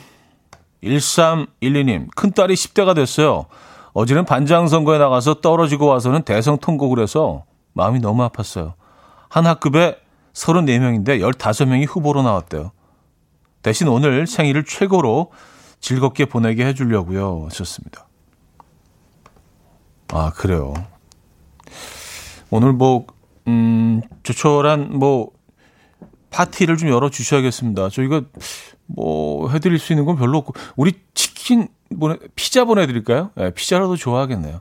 [0.83, 3.47] 1312님, 큰딸이 10대가 됐어요.
[3.93, 8.75] 어제는 반장 선거에 나가서 떨어지고 와서는 대성 통곡을 해서 마음이 너무 아팠어요.
[9.29, 9.97] 한 학급에
[10.33, 12.71] 34명인데 15명이 후보로 나왔대요.
[13.63, 15.33] 대신 오늘 생일을 최고로
[15.81, 17.47] 즐겁게 보내게 해주려고요.
[17.47, 18.07] 하셨습니다.
[20.13, 20.73] 아, 그래요.
[22.51, 23.07] 오늘 뭐,
[23.47, 25.31] 음, 조촐한 뭐,
[26.31, 27.89] 파티를 좀 열어주셔야겠습니다.
[27.89, 28.23] 저희가
[28.87, 33.31] 뭐, 해드릴 수 있는 건 별로 없고, 우리 치킨 보내, 피자 보내드릴까요?
[33.35, 34.61] 네, 피자라도 좋아하겠네요.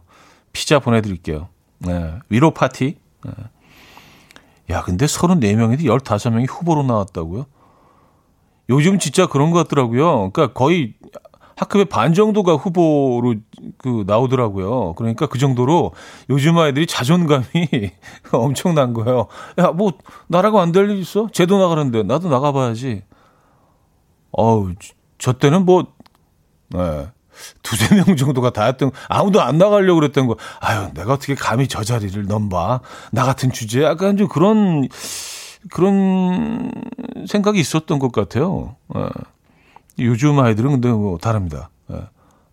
[0.54, 1.50] 피자 보내드릴게요.
[1.80, 2.97] 네, 위로 파티.
[3.23, 3.32] 네.
[4.69, 7.45] 야, 근데 34명인데 15명이 후보로 나왔다고요?
[8.69, 10.32] 요즘 진짜 그런 것 같더라고요.
[10.32, 10.93] 그러니까 거의
[11.58, 13.36] 학급의 반 정도가 후보로
[13.78, 14.93] 그 나오더라고요.
[14.93, 15.91] 그러니까 그 정도로
[16.30, 17.43] 요즘 아이들이 자존감이
[18.32, 19.28] 엄청난 거예요.
[19.58, 19.93] 야, 뭐
[20.28, 21.28] 나라고 안 될 일 있어?
[21.34, 23.04] 쟤도 나가는데 나도 나가봐야지.
[24.32, 24.74] 어우,
[25.17, 25.88] 저 때는 뭐,
[26.70, 27.08] 네.
[27.63, 30.36] 두세 명 정도가 다였던, 아무도 안 나가려고 그랬던 거.
[30.60, 32.82] 아유, 내가 어떻게 감히 저 자리를 넘봐.
[33.12, 34.88] 나 같은 주제에 약간 좀 그런,
[35.72, 36.72] 그런
[37.28, 38.76] 생각이 있었던 것 같아요.
[38.93, 39.02] 네.
[40.00, 41.70] 요즘 아이들은 근데 뭐 다릅니다.
[41.88, 42.00] 네.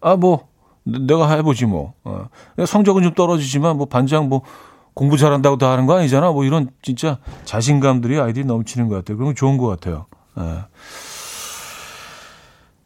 [0.01, 0.49] 아, 뭐,
[0.85, 1.95] 내가 해보지 뭐.
[2.57, 2.67] 네.
[2.67, 4.43] 성적은 좀 떨어지지만 뭐 반장 뭐
[4.95, 6.31] 공부 잘한다고 다 하는 거 아니잖아.
[6.31, 9.17] 뭐 이런 진짜 자신감들이 아이들이 넘치는 것 같아요.
[9.17, 10.07] 그런 거 좋은 것 같아요.
[10.37, 10.61] 네.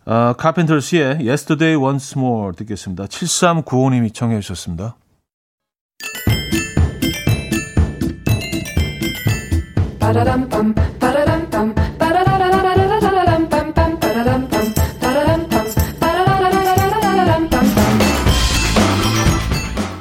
[0.06, 3.04] 아, 카펜터스의 Yesterday Once More 듣겠습니다.
[3.04, 4.96] 7395님이 청해 주셨습니다.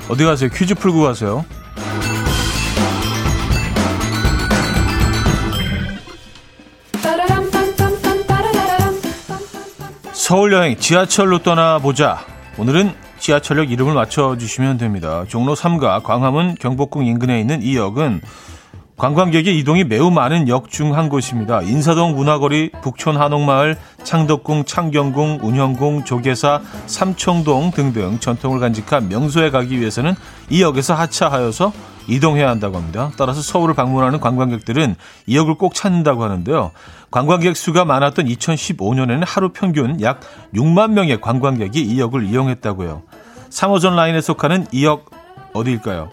[0.10, 0.50] 어디 가세요?
[0.54, 1.46] 퀴즈 풀고 가세요.
[10.13, 12.26] 서울 여행 지하철로 떠나보자.
[12.58, 15.24] 오늘은 지하철역 이름을 맞춰주시면 됩니다.
[15.28, 18.22] 종로 3가 광화문 경복궁 인근에 있는 이 역은
[18.97, 21.62] 관광객의 이동이 매우 많은 역 중 한 곳입니다.
[21.62, 30.15] 인사동 문화거리, 북촌 한옥마을, 창덕궁, 창경궁, 운영궁, 조계사, 삼청동 등등 전통을 간직한 명소에 가기 위해서는
[30.49, 31.71] 이 역에서 하차하여서
[32.07, 33.12] 이동해야 한다고 합니다.
[33.17, 34.95] 따라서 서울을 방문하는 관광객들은
[35.27, 36.71] 이 역을 꼭 찾는다고 하는데요.
[37.12, 40.21] 관광객 수가 많았던 2015년에는 하루 평균 약
[40.55, 43.03] 6만 명의 관광객이 이 역을 이용했다고요.
[43.49, 45.12] 3호선 라인에 속하는 이 역
[45.53, 46.10] 어디일까요?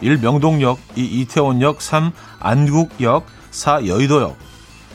[0.00, 0.18] 1.
[0.20, 1.20] 명동역, 2.
[1.20, 2.12] 이태원역, 3.
[2.38, 3.86] 안국역, 4.
[3.86, 4.36] 여의도역.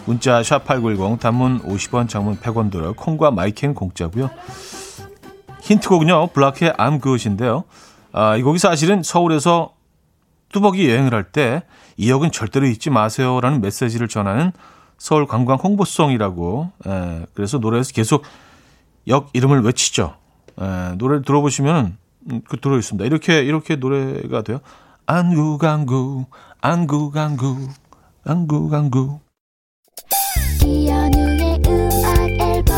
[0.06, 4.30] 문자 샵8910 단문 50원 장문 100원 들어 콩과 마이킹 공짜고요.
[5.62, 6.28] 힌트곡은요.
[6.28, 7.64] 블락의 I'm Good인데요.
[8.12, 9.74] 아, 이 곡이 사실은 서울에서
[10.52, 11.64] 뚜벅이 여행을 할 때
[11.98, 14.52] 이 역은 절대로 잊지 마세요라는 메시지를 전하는
[14.98, 18.24] 서울 관광 홍보송이라고 에, 그래서 노래에서 계속
[19.08, 20.16] 역 이름을 외치죠.
[20.60, 21.98] 에, 노래를 들어보시면
[22.32, 23.06] 음, 그 들어 있습니다.
[23.06, 24.60] 이렇게 이렇게 노래가 돼요.
[25.08, 26.26] 안구 안구
[26.62, 27.70] 안구 안구
[28.26, 29.20] 안구 안구
[30.66, 32.76] 이연우의 음악 앨범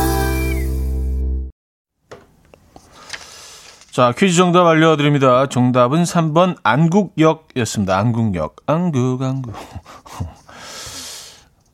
[3.91, 5.47] 자 퀴즈 정답 알려드립니다.
[5.47, 7.97] 정답은 3번 안국역이었습니다.
[7.97, 9.53] 안국역 안국 안국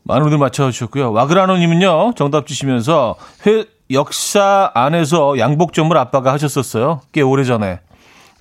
[0.03, 1.13] 많은 분들 맞춰주셨고요.
[1.13, 3.15] 와그라노님은요 정답 주시면서
[3.47, 7.01] 회 역사 안에서 양복점을 아빠가 하셨었어요.
[7.11, 7.79] 꽤 오래 전에.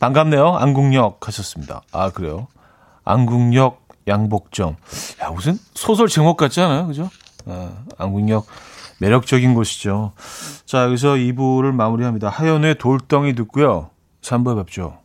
[0.03, 0.57] 반갑네요.
[0.57, 1.83] 안국역 하셨습니다.
[1.93, 2.49] 아, 그래요?
[3.05, 4.75] 안국역 양복점.
[5.23, 6.89] 야, 무슨 소설 제목 같지 않아요?
[6.89, 7.09] 그죠?
[7.47, 8.47] 아, 안국역
[8.99, 10.11] 매력적인 곳이죠.
[10.67, 12.31] 자, 여기서 2부를 마무리합니다.
[12.31, 13.91] 하연의 돌덩이 듣고요.
[14.23, 14.99] 3부에 뵙죠.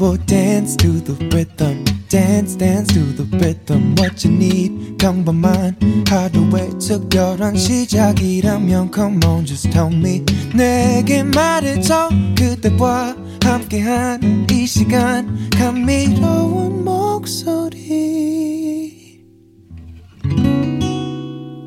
[0.00, 1.91] Will dance to the rhythm.
[2.12, 5.74] Dance dance to the rhythm what you need 평범한
[6.06, 10.22] 하루의 특별한 시작이라면 come on just tell me
[10.54, 17.72] 내게 말해줘 그대와 함께한 이 시간 감미로운 목소리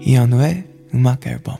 [0.01, 1.57] 이현우의 음악 앨범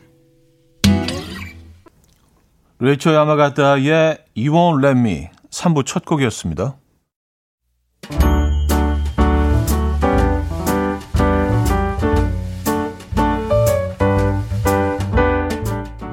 [2.78, 6.78] 레이처 야마가타의 You Won't Let Me 3부 첫 곡이었습니다.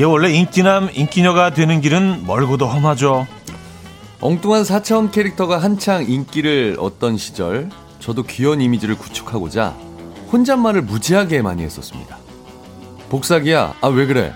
[0.00, 3.26] 얘 원래 인기남 인기녀가 되는 길은 멀고도 험하죠.
[4.20, 9.74] 엉뚱한 사차원 캐릭터가 한창 인기를 얻던 시절 저도 귀여운 이미지를 구축하고자
[10.32, 12.16] 혼잣말을 무지하게 많이 했었습니다.
[13.10, 14.32] 복사기야, 아 왜 그래?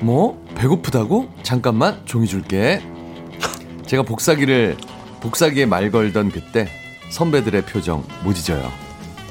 [0.00, 1.28] 뭐 배고프다고?
[1.42, 2.82] 잠깐만 종이 줄게.
[3.86, 4.76] 제가 복사기를
[5.20, 6.68] 복사기에 말 걸던 그때
[7.10, 8.68] 선배들의 표정 못 잊어요.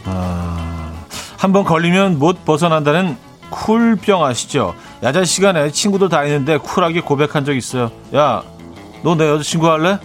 [0.05, 0.93] 아,
[1.37, 3.17] 한번 걸리면 못 벗어난다는
[3.49, 4.75] 쿨병 아시죠?
[5.03, 7.91] 야자 시간에 친구들 다 있는데 쿨하게 고백한 적 있어요.
[8.15, 8.41] 야,
[9.03, 9.99] 너 내 여자친구 할래?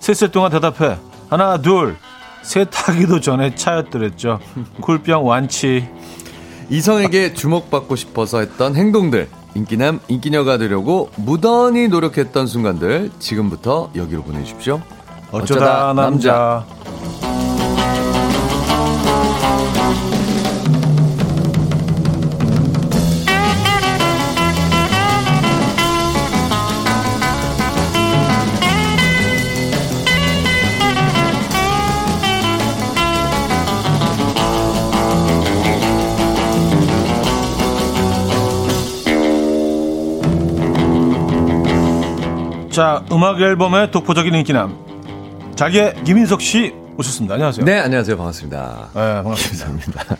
[0.00, 0.96] 셋셋 동안 대답해.
[1.28, 1.96] 하나, 둘.
[2.42, 4.40] 셋 하기도 전에 차였더랬죠.
[4.80, 5.86] 쿨병 완치.
[6.68, 9.28] 이성에게 주목받고 싶어서 했던 행동들.
[9.54, 14.80] 인기남, 인기녀가 되려고 무던히 노력했던 순간들 지금부터 여기로 보내주십시오.
[15.32, 16.32] 어쩌다, 어쩌다 남자.
[16.32, 16.79] 남자.
[42.70, 44.76] 자, 음악 앨범의 독보적인 인기남.
[45.56, 47.34] 자기의 김인석 씨 오셨습니다.
[47.34, 47.64] 안녕하세요.
[47.64, 48.16] 네, 안녕하세요.
[48.16, 48.90] 반갑습니다.
[48.94, 49.66] 네, 반갑습니다.
[49.66, 50.16] 김인석입니다.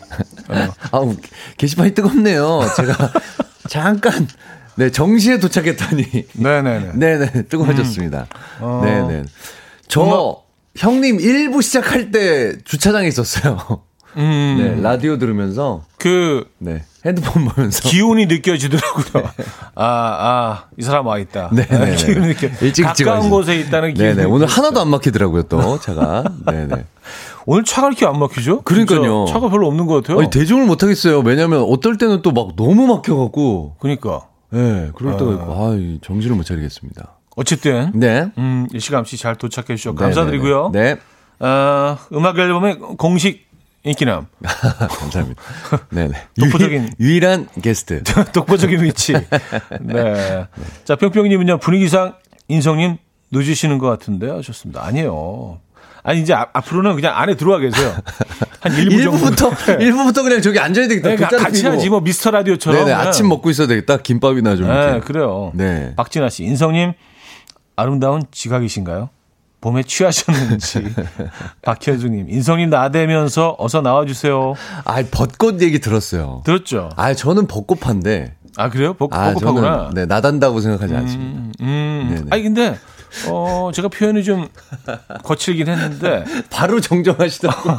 [0.91, 1.15] 아우,
[1.57, 2.61] 게시판이 뜨겁네요.
[2.75, 3.11] 제가
[3.69, 4.27] 잠깐
[4.75, 6.91] 네, 정시에 도착했더니 네 네 네.
[6.93, 8.27] 네 네, 뜨거워졌습니다.
[8.59, 8.63] 음.
[8.63, 8.81] 어.
[8.83, 9.23] 네 네.
[9.87, 10.41] 저 음악...
[10.77, 13.57] 형님 1부 시작할 때 주차장에 있었어요.
[14.17, 14.57] 음.
[14.59, 16.83] 네, 라디오 들으면서 그 네.
[17.05, 19.23] 핸드폰 보면서 기운이 느껴지더라고요.
[19.37, 19.43] 네.
[19.75, 21.49] 아, 아, 이 사람 와 있다.
[21.51, 21.95] 네, 네.
[21.97, 22.47] 기운이 느껴.
[22.61, 24.15] 일찍 가까운 곳에 있다는 기운이.
[24.15, 24.27] 네네.
[24.27, 26.23] 오늘 하나도 안 막히더라고요, 또 차가.
[26.45, 26.85] 네 네.
[27.47, 28.61] 오늘 차가 이렇게 안 막히죠?
[28.61, 29.25] 그러니까요.
[29.27, 30.19] 차가 별로 없는 것 같아요.
[30.19, 31.19] 아니, 대중을 못 하겠어요.
[31.21, 33.75] 왜냐면 어떨 때는 또 막 너무 막혀 갖고.
[33.79, 34.21] 그러니까.
[34.51, 37.17] 네, 그럴 때가 있고, 아, 정신을 못 차리겠습니다.
[37.35, 37.91] 어쨌든.
[37.95, 38.29] 네.
[38.37, 40.69] 음, 일시감 씨잘 도착해 주셔서 감사드리고요.
[40.73, 40.97] 네.
[41.39, 43.47] 어, 음악 앨범의 공식
[43.83, 44.27] 인기남.
[44.89, 45.41] 감사합니다.
[45.89, 46.13] 네네.
[46.39, 46.93] 독보적인.
[46.99, 48.03] 유일, 한 게스트.
[48.33, 49.13] 독보적인 위치.
[49.81, 50.47] 네.
[50.83, 52.15] 자, 평평님은요, 분위기상
[52.47, 52.97] 인성님
[53.31, 54.85] 늦으시는 것 같은데 하셨습니다.
[54.85, 55.59] 아니에요.
[56.03, 57.95] 아니, 이제 아, 앞으로는 그냥 안에 들어와 계세요.
[58.59, 59.17] 한 1부 정도.
[59.51, 61.09] 1부부터, 1부부터 그냥 저기 앉아야 되겠다.
[61.09, 62.85] 네, 같이 하지, 뭐, 미스터 라디오처럼.
[62.85, 63.97] 네네, 아침 먹고 있어야 되겠다.
[63.97, 64.67] 김밥이나 좀.
[64.67, 64.99] 네, 이렇게.
[65.01, 65.51] 그래요.
[65.53, 65.93] 네.
[65.95, 66.93] 박진아 씨, 인성님,
[67.75, 69.09] 아름다운 지각이신가요?
[69.61, 70.83] 봄에 취하셨는지.
[71.61, 74.55] 박현주님, 인성님 나대면서 어서 나와주세요.
[74.83, 76.41] 아, 벚꽃 얘기 들었어요.
[76.45, 76.89] 들었죠?
[76.95, 78.35] 아, 저는 벚꽃파인데.
[78.57, 78.93] 아, 그래요?
[78.95, 79.91] 벚, 아, 벚꽃파구나.
[79.93, 81.31] 네, 나단다고 생각하지 않습니다.
[81.31, 82.27] 음, 음.
[82.31, 82.77] 아니, 근데,
[83.27, 84.47] 어, 제가 표현이 좀
[85.23, 86.25] 거칠긴 했는데.
[86.49, 87.69] 바로 정정하시더라고.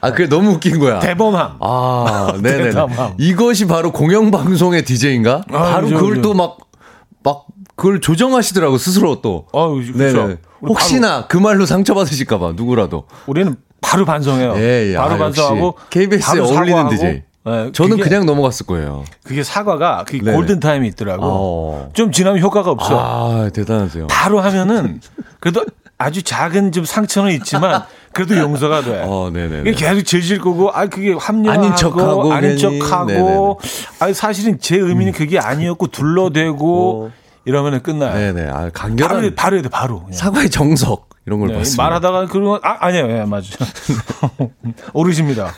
[0.00, 0.98] 아, 그게 너무 웃긴 거야.
[0.98, 1.58] 대범함.
[1.60, 2.72] 아, 네네.
[3.18, 5.44] 이것이 바로 공영방송의 DJ인가?
[5.52, 6.58] 아, 바로 그죠, 그걸 또 막,
[7.22, 7.46] 막,
[7.76, 9.46] 그걸 조정하시더라고, 스스로 또.
[9.52, 10.36] 아, 그렇죠.
[10.68, 13.04] 혹시나 바로, 그 말로 상처받으실까봐 누구라도.
[13.26, 14.54] 우리는 바로 반성해요.
[14.56, 14.96] 예, 예.
[14.96, 17.22] 바로 아, 반성하고 KBS에 어울리는 DJ.
[17.46, 19.04] 네, 저는 그냥 넘어갔을 거예요.
[19.22, 21.22] 그게 사과가 그 골든 타임이 있더라고.
[21.26, 21.90] 어.
[21.92, 22.98] 좀 지나면 효과가 없어.
[22.98, 24.06] 아 대단하세요.
[24.06, 25.00] 바로 하면은
[25.40, 25.64] 그래도
[25.98, 29.02] 아주 작은 좀 상처는 있지만 그래도 용서가 돼.
[29.04, 29.72] 어, 네네.
[29.72, 33.60] 계속 질질 거고, 아 그게 합리화하고 아닌 척하고, 아닌 척하고,
[34.00, 37.04] 아 사실은 제 의미는 그게 아니었고 둘러대고.
[37.06, 37.23] 어.
[37.46, 38.14] 이러면은 끝나요.
[38.14, 38.48] 네네.
[38.50, 39.16] 아, 간결한.
[39.16, 40.00] 바로, 바로 해야 돼, 바로.
[40.00, 40.12] 그냥.
[40.12, 41.10] 사과의 정석.
[41.26, 41.82] 이런 걸 네, 봤습니다.
[41.82, 43.44] 말하다가 그런 아 아니에요, 예, 맞아요.
[44.92, 45.52] 오르십니다.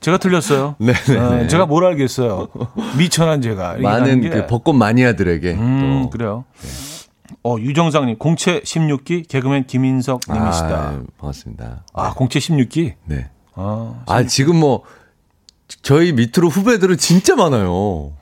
[0.00, 0.76] 제가 틀렸어요.
[0.78, 2.48] 네, 네, 어, 제가 뭘 알겠어요.
[2.98, 6.10] 미천한 제가 많은 그 벚꽃 마니아들에게 음, 또.
[6.10, 6.44] 그래요.
[6.60, 6.68] 네.
[7.42, 10.76] 어 유정상님 공채 16기 개그맨 김인석님이시다.
[10.76, 11.84] 아, 반갑습니다.
[11.94, 12.94] 아 공채 16기.
[13.06, 13.30] 네.
[13.54, 14.82] 아, 아 지금 뭐
[15.82, 18.12] 저희 밑으로 후배들은 진짜 많아요.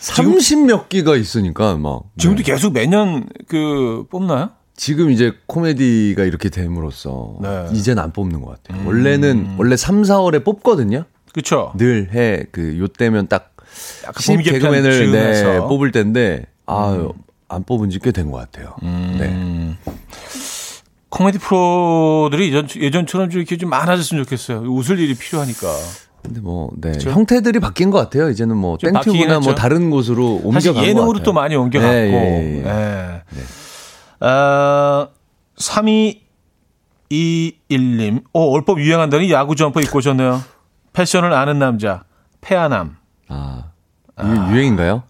[0.00, 2.04] 30 몇 기가 있으니까 막.
[2.18, 2.52] 지금도 네.
[2.52, 4.50] 계속 매년 그 뽑나요?
[4.76, 7.66] 지금 이제 코미디가 이렇게 됨으로써 네.
[7.72, 8.86] 이젠 안 뽑는 것 같아요.
[8.86, 11.04] 원래는 원래 3, 4월에 뽑거든요.
[11.34, 11.72] 그쵸?
[11.76, 13.54] 늘해 그 요때면 딱
[14.02, 15.58] 약간 신입 개그맨을 네.
[15.60, 17.08] 뽑을 텐데 아,
[17.48, 18.74] 안 뽑은 지 꽤 된 것 같아요.
[18.82, 19.16] 음.
[19.18, 19.92] 네.
[21.10, 24.60] 코미디 프로들이 예전, 예전처럼 좀 이렇게 좀 많아졌으면 좋겠어요.
[24.60, 25.66] 웃을 일이 필요하니까.
[26.22, 26.92] 근데 뭐 네.
[27.00, 28.28] 형태들이 바뀐 것 같아요.
[28.30, 29.54] 이제는 뭐 땡튜브나 뭐.
[29.54, 31.22] 다른 곳으로 옮겨간 것 예능으로.
[31.22, 31.92] 또 많이 옮겨갔고.
[31.92, 33.22] 네, 예, 예.
[33.36, 33.40] 예.
[34.20, 35.08] 아,
[37.10, 38.22] 3221님.
[38.32, 40.42] 어, 올봄 유행한다니 야구 점퍼 입고 오셨네요.
[40.92, 42.04] 패션을 아는 남자.
[42.40, 42.96] 페아남.
[43.28, 43.64] 아,
[44.22, 45.02] 이게 유행인가요?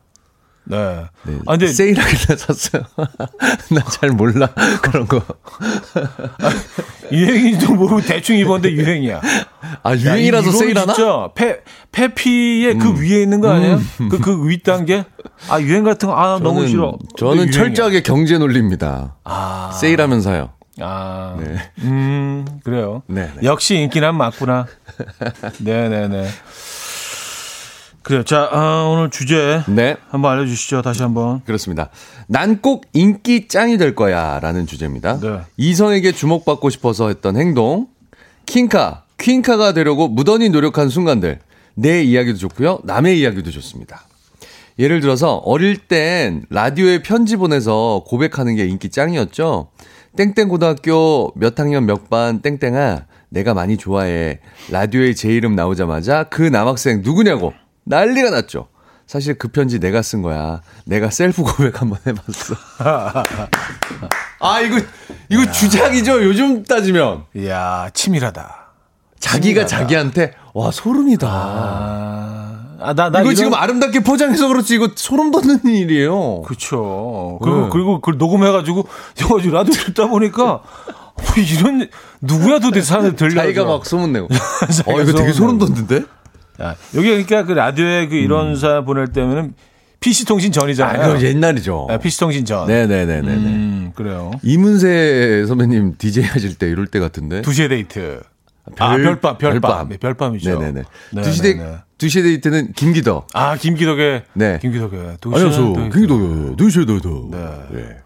[0.70, 1.04] 네.
[1.24, 1.38] 네.
[1.46, 2.82] 아, 근데 세일하길래 샀어요.
[3.70, 4.48] 나 잘 몰라
[4.82, 5.20] 그런 거.
[7.12, 9.20] 유행인지도 모르고 대충 입었는데 유행이야.
[9.82, 10.92] 아 야, 유행이라서 이거는 세일하나?
[10.92, 10.94] 음.
[10.94, 11.60] 진짜 페,
[11.92, 13.80] 페피의 그 위에 있는 거 아니에요?
[14.10, 15.04] 그, 그 윗단계?
[15.48, 16.96] 아, 유행 같은 거, 아, 너무 싫어.
[17.16, 17.50] 저는.
[17.50, 19.16] 철저하게 경제 논리입니다.
[19.24, 19.70] 아.
[19.80, 20.50] 세일하면 사요.
[20.80, 21.56] 아, 네.
[21.82, 23.02] 음, 그래요.
[23.06, 23.40] 네, 네.
[23.42, 24.66] 역시 인기난 맞구나.
[25.58, 26.28] 네네네.
[28.02, 28.22] 그래요.
[28.24, 29.96] 자, 아, 오늘 주제 네.
[30.08, 30.80] 한번 알려주시죠.
[30.82, 31.42] 다시 한번.
[31.44, 31.90] 그렇습니다.
[32.28, 35.20] 난 꼭 인기 짱이 될 거야 라는 주제입니다.
[35.20, 35.40] 네.
[35.58, 37.88] 이성에게 주목받고 싶어서 했던 행동.
[38.46, 41.40] 킹카, 퀸카가 되려고 무던히 노력한 순간들.
[41.74, 42.80] 내 이야기도 좋고요.
[42.84, 44.02] 남의 이야기도 좋습니다.
[44.78, 49.68] 예를 들어서 어릴 땐 라디오에 편지 보내서 고백하는 게 인기 짱이었죠.
[50.16, 54.40] 땡땡 고등학교 몇 학년 몇 반 땡땡아 내가 많이 좋아해.
[54.70, 57.52] 라디오에 제 이름 나오자마자 그 남학생 누구냐고
[57.84, 58.68] 난리가 났죠.
[59.06, 60.60] 사실 그 편지 내가 쓴 거야.
[60.84, 62.54] 내가 셀프 고백 한번 해봤어.
[64.40, 64.80] 아 이거
[65.28, 66.22] 이거 주작이죠.
[66.24, 68.56] 요즘 따지면 이야, 치밀하다.
[69.18, 69.66] 자기가 신기하다.
[69.66, 71.26] 자기한테 와 소름이다.
[71.28, 73.20] 아, 아, 나, 나.
[73.20, 76.42] 이거 이런- 지금 아름답게 포장해서 그렇지 이거 소름 돋는 일이에요.
[76.42, 77.38] 그쵸.
[77.42, 77.68] 그리고, 네.
[77.70, 81.86] 그리고 그걸 녹음해가지고, 저 지금 라디오 듣다 보니까, 뭐 이런,
[82.22, 83.42] 누구야 도대체 사람들 들려.
[83.42, 84.28] 자기가 막 소문내고.
[84.86, 85.58] 어, 이거 되게 소름.
[85.58, 86.04] 돋는데?
[86.60, 89.54] 야, 여기 그러니까 그 라디오에 그 이런 사연 보낼 때면은
[90.00, 91.14] PC통신 아, 전이잖아요.
[91.14, 91.86] 그거 옛날이죠.
[91.90, 92.66] 네, PC통신 전.
[92.66, 93.20] 네네네네.
[93.20, 94.30] 네 음, 그래요.
[94.42, 97.42] 이문세 선배님 DJ 하실 때 이럴 때 같은데.
[97.42, 98.20] 2시의 데이트.
[98.78, 99.88] 아, 별밤, 별밤.
[99.88, 100.58] 네, 별밤 이죠.
[100.58, 100.82] 네네네.
[101.12, 101.76] 네, 두시 네, 데이, 네.
[101.98, 103.28] 두시 데이트는 김기덕.
[103.34, 104.22] 아, 김기덕의.
[104.34, 104.58] 네.
[104.62, 105.16] 김기덕의.
[105.20, 105.52] 두 안녕하세요.
[105.52, 105.98] 시의 데이트.
[105.98, 106.56] 김기덕.
[106.56, 107.08] 두시 데이트.
[107.30, 107.38] 네.
[107.70, 107.96] 네.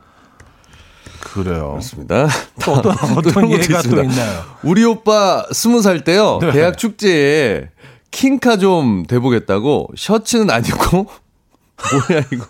[1.20, 1.70] 그래요.
[1.70, 2.28] 그렇습니다.
[2.64, 4.02] 또 어떤, 어떤 예가 또 있습니다.
[4.02, 4.42] 있나요?
[4.62, 6.38] 우리 오빠 스무 살 때요.
[6.40, 6.52] 네.
[6.52, 7.68] 대학 축제에
[8.14, 10.78] 킹카 좀 돼보겠다고 셔츠는 아니고
[12.08, 12.46] 뭐야 이거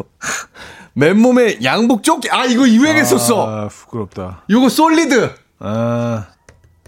[0.92, 3.48] 맨몸에 양복 조끼 아 이거 유행했었어.
[3.48, 4.44] 아, 부끄럽다.
[4.50, 6.26] 요거 솔리드 아,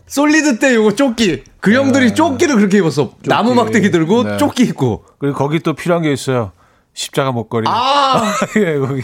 [0.07, 3.13] 솔리드 때 요거 조끼 그 형들이 조끼를 그렇게 입었어.
[3.25, 4.37] 나무 막대기 들고 네.
[4.37, 5.05] 조끼 입고.
[5.19, 6.53] 그리고 거기 또 필요한 게 있어요.
[6.97, 7.67] 십자가 목걸이.
[7.69, 8.23] 아
[8.57, 9.03] 예, 거기.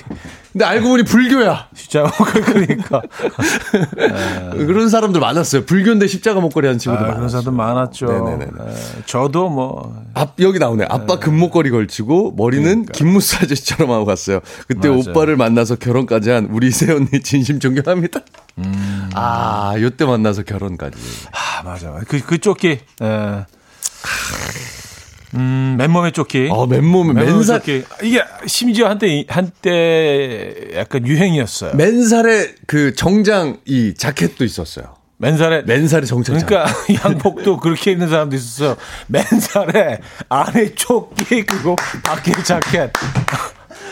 [0.50, 1.68] 근데 알고 보니 불교야.
[1.74, 3.02] 십자가 목걸이 그러니까.
[4.56, 5.66] 그런 사람들 많았어요.
[5.66, 7.42] 불교인데 십자가 목걸이 아, 친구들 그런 많았어요.
[7.42, 8.06] 사람들 많았죠.
[8.06, 8.46] 네네네.
[8.46, 10.86] 예, 저도 뭐 앞 여기 나오네.
[10.88, 14.40] 아빠 금목걸이 걸치고 머리는 김무스 아저씨처럼 하고 갔어요.
[14.66, 15.04] 그때 그러니까.
[15.10, 15.10] 맞아요.
[15.18, 18.20] 오빠를 만나서 결혼까지 한 우리 새 언니 진심 존경합니다.
[18.58, 19.10] 음.
[19.14, 20.96] 아, 요때 만나서 결혼까지.
[21.32, 21.92] 아, 맞아.
[22.08, 22.78] 그, 그 조끼.
[23.02, 23.46] 예.
[25.34, 26.48] 음, 맨몸에 조끼.
[26.50, 27.84] 어, 맨몸에 맨몸에 맨살 조끼.
[28.02, 31.74] 이게 심지어 한때, 한때 약간 유행이었어요.
[31.74, 34.94] 맨살에 그 정장 이 자켓도 있었어요.
[35.18, 35.62] 맨살에.
[35.62, 36.36] 맨살에 정장.
[36.38, 36.66] 그러니까
[37.04, 38.76] 양복도 그렇게 입는 사람도 있었어요.
[39.06, 42.92] 맨살에 안에 조끼 그리고 밖에 자켓.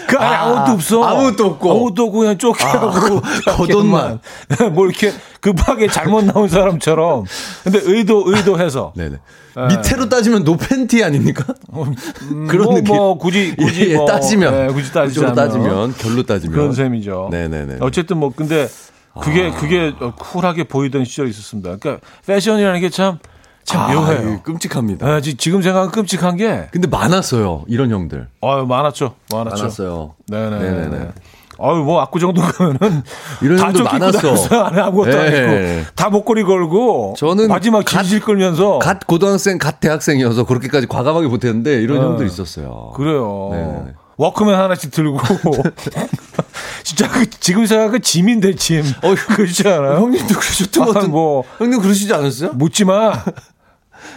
[0.08, 1.04] 그 안에 아, 아, 무것도 없어.
[1.04, 1.70] 아무것도 없고.
[1.70, 3.30] 아무것도 없고 그냥 조끼하고 아.
[3.56, 4.20] 겉옷만.
[4.72, 7.24] 뭐 이렇게 급하게 잘못 나온 사람처럼.
[7.62, 8.92] 근데 의도 의도해서.
[8.96, 9.16] 네네.
[9.56, 11.44] 밑으로 따지면 노팬티 아닙니까?
[12.48, 12.94] 그런 뭐, 느낌.
[12.94, 17.28] 뭐 굳이 굳이 예, 예, 뭐, 따지면 예, 굳이 그쪽으로 따지면 결로 따지면 그런 셈이죠.
[17.30, 17.74] 네네네.
[17.74, 17.84] 아.
[17.84, 18.68] 어쨌든 뭐 근데
[19.20, 21.76] 그게 그게 쿨하게 보이던 시절이 있었습니다.
[21.76, 23.18] 그러니까 패션이라는 게참참
[23.74, 24.20] 아, 묘해요.
[24.34, 25.06] 이거 끔찍합니다.
[25.06, 27.64] 아, 지- 지금 생각은 끔찍한 게 근데 많았어요.
[27.66, 28.28] 이런 형들.
[28.42, 29.56] 아유 많았죠, 많았죠.
[29.56, 30.14] 많았어요.
[30.28, 30.58] 네네.
[30.58, 31.08] 네 네네.
[31.62, 33.02] 아유 뭐 압구정도 가면은
[33.42, 34.34] 이런 입고 많았어.
[34.64, 35.18] 안에 아무것도 네.
[35.18, 41.26] 아니고 다 목걸이 걸고 저는 마지막 갓- 질질 끌면서 갓 고등학생, 갓 대학생이어서 그렇게까지 과감하게
[41.28, 42.08] 못했는데 이런 어.
[42.10, 42.92] 형들 있었어요.
[42.94, 43.48] 그래요.
[43.52, 43.92] 네네네.
[44.16, 45.18] 워크맨 하나씩 들고
[46.84, 48.82] 진짜 그 지금 생각은 짐인데 짐.
[49.02, 49.96] 어, 그렇지 않아요?
[49.96, 51.06] 형님도 그러셨던 것 아.
[51.06, 52.52] 뭐 형님 그러시지 않았어요?
[52.54, 53.12] 묻지 마.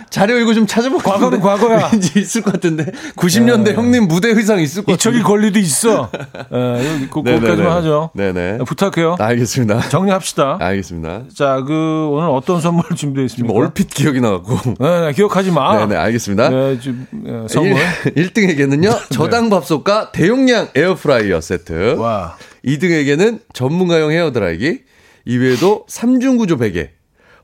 [0.09, 1.01] 자료 이거 좀 찾아보고.
[1.03, 1.89] 과거는 과거야.
[1.93, 2.85] 왠지 있을 것 같은데.
[3.15, 3.73] 90년대 네.
[3.73, 5.41] 형님 무대 의상 있을 것 잊혀질 같은데.
[5.41, 6.09] 권리도 있어.
[6.13, 7.07] 예, 그, 네네네.
[7.09, 8.09] 거기까지만 하죠.
[8.15, 8.57] 네네.
[8.65, 9.15] 부탁해요.
[9.19, 9.89] 알겠습니다.
[9.89, 10.57] 정리합시다.
[10.59, 11.23] 알겠습니다.
[11.35, 13.57] 자, 그 오늘 어떤 선물 준비되어 있습니까?
[13.57, 14.75] 얼핏 기억이 나갖고.
[14.79, 15.77] 네, 네, 기억하지 마.
[15.79, 16.49] 네네, 알겠습니다.
[16.49, 17.77] 네, 지금 예, 선물.
[18.15, 21.95] 1, 등에게는요 저당 밥솥과 대용량 에어프라이어 세트.
[21.97, 22.35] 와.
[22.65, 24.81] 2등에게는 전문가용 헤어드라이기.
[25.25, 26.89] 이외에도 3중 구조 베개,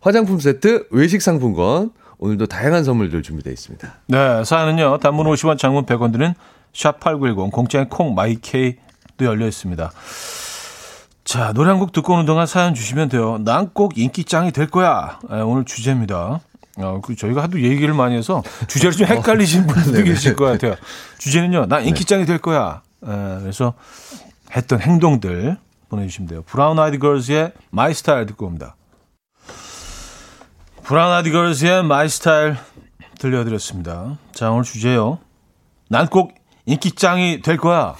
[0.01, 3.93] 화장품 세트, 외식 상품권, 오늘도 다양한 선물들 준비되어 있습니다.
[4.07, 4.97] 네, 사연은요.
[4.99, 6.33] 단문 50원, 장문 100원 드는
[6.73, 9.91] 샵8910 공짜인 콩 마이케이도 열려 있습니다.
[11.23, 13.37] 자, 노래 한 곡 듣고 오는 동안 사연 주시면 돼요.
[13.43, 15.19] 난 꼭 인기짱이 될 거야.
[15.29, 16.41] 네, 오늘 주제입니다.
[16.77, 20.75] 어, 그 저희가 하도 얘기를 많이 해서 주제를 좀 헷갈리신 분들도 계실 것 같아요.
[21.19, 21.67] 주제는요.
[21.67, 22.81] 난 인기짱이 될 거야.
[23.01, 23.73] 네, 그래서
[24.55, 25.57] 했던 행동들
[25.89, 26.43] 보내주시면 돼요.
[26.45, 28.75] 브라운 아이드 걸스의 My Style 듣고 옵니다.
[30.97, 32.55] 아이드 걸스의 My Style
[33.19, 34.17] 들려드렸습니다.
[34.33, 35.19] 자, 오늘 주제요.
[35.89, 36.33] 난 꼭
[36.65, 37.95] 인기짱이 될 거야.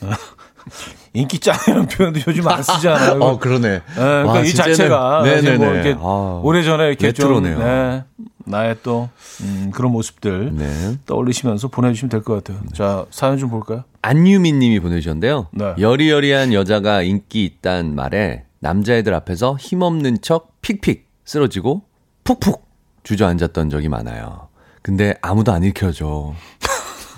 [1.12, 3.18] 인기짱이라는 표현도 요즘 안 쓰잖아요.
[3.22, 3.68] 어, 그러네.
[3.78, 5.66] 네, 그러니까 와, 이 진짜는- 자체가 뭐 네네네.
[5.70, 7.56] 이렇게 아, 오래전에 이렇게 레트로네요.
[7.56, 8.04] 좀 네,
[8.46, 9.08] 나의 또
[9.42, 10.96] 음, 그런 모습들 네.
[11.06, 12.60] 떠올리시면서 보내주시면 될 것 같아요.
[12.74, 13.84] 자, 사연 좀 볼까요?
[14.02, 15.48] 안유민 님이 보내주셨는데요.
[15.52, 15.74] 네.
[15.78, 21.82] 여리여리한 여자가 인기 있단 말에 남자애들 앞에서 힘없는 척 픽픽 쓰러지고
[22.24, 22.66] 푹푹
[23.02, 24.48] 주저앉았던 적이 많아요.
[24.82, 26.34] 근데 아무도 안 일으켜줘.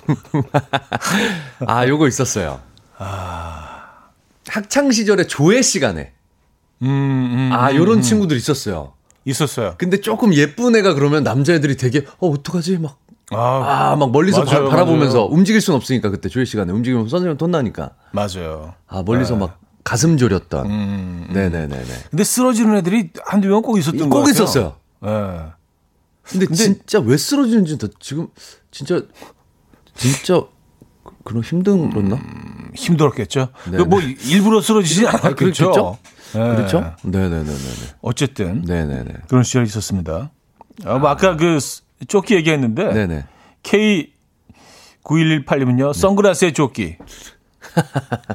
[1.67, 2.61] 아, 요거 있었어요.
[4.49, 6.13] 학창 시절에 조회 시간에
[6.83, 8.03] 음, 음, 아, 음, 요런 음.
[8.03, 8.93] 친구들 있었어요.
[9.25, 9.75] 있었어요.
[9.79, 12.99] 근데 조금 예쁜 애가 그러면 남자애들이 되게 어 어떡하지 막
[13.33, 15.25] 아, 아, 막 멀리서 맞아요, 바, 라보면서.
[15.25, 17.91] 움직일 수는 없으니까 그때 조회 시간에 움직이면 선생님 돈 나니까.
[18.13, 18.75] 맞아요.
[18.87, 20.67] 아, 멀리서 막 가슴 졸였던.
[20.67, 21.35] 음, 음.
[21.35, 21.85] 네네네네.
[22.11, 24.29] 근데 쓰러지는 애들이 한두 명 꼭 있었던 것 꼭.
[24.31, 24.77] 있었어요.
[25.05, 25.09] 예.
[26.23, 28.29] 근데, 근데- 진짜 왜 쓰러지는지 나 지금
[28.71, 29.03] 진짜
[29.95, 30.41] 진짜
[31.05, 32.19] 그- 그런 힘들었나?
[32.75, 33.49] 힘들었겠죠.
[33.71, 35.35] 네, 뭐 일부러 쓰러지지 않았겠죠.
[35.35, 35.99] 그렇겠죠?
[36.35, 36.39] 예.
[36.39, 36.95] 그렇죠?
[37.05, 37.55] 네네네네.
[38.03, 39.13] 어쨌든 네네네.
[39.29, 40.31] 그런 시절이 있었습니다.
[40.85, 43.25] 아, 뭐 아 까 그 스- 조끼 얘기했는데 네네.
[45.05, 45.93] K9118님은요.
[45.95, 46.97] 선글라스의 조끼.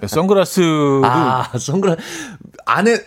[0.07, 2.01] 선글라스도 아, 선글라스
[2.65, 2.97] 안에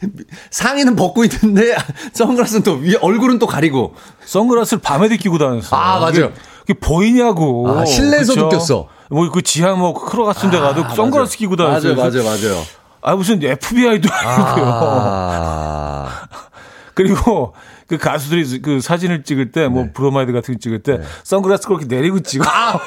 [0.50, 1.76] 상의는 벗고 있는데
[2.12, 3.94] 선글라스는 또 위에 얼굴은 또 가리고.
[4.24, 5.80] 선글라스를 밤에도 끼고 다녔어요.
[5.80, 6.32] 아, 맞아요.
[6.60, 7.68] 그게, 보이냐고.
[7.70, 8.88] 아, 실내에서도 꼈어.
[9.10, 11.94] 뭐 그 지하 뭐 클럽 같은 데 가도 선글라스 끼고 다녔어요.
[11.94, 12.62] 맞아요, 맞아요, 맞아요.
[13.02, 14.64] 아 무슨 FBI도 아니고요.
[14.66, 16.08] 아,
[16.94, 17.54] 그리고
[17.86, 19.68] 그 가수들이 그 사진을 찍을 때 네.
[19.68, 22.44] 뭐 브로마이드 같은 거 찍을 때 선글라스 그렇게 내리고 찍어.
[22.48, 22.78] 아,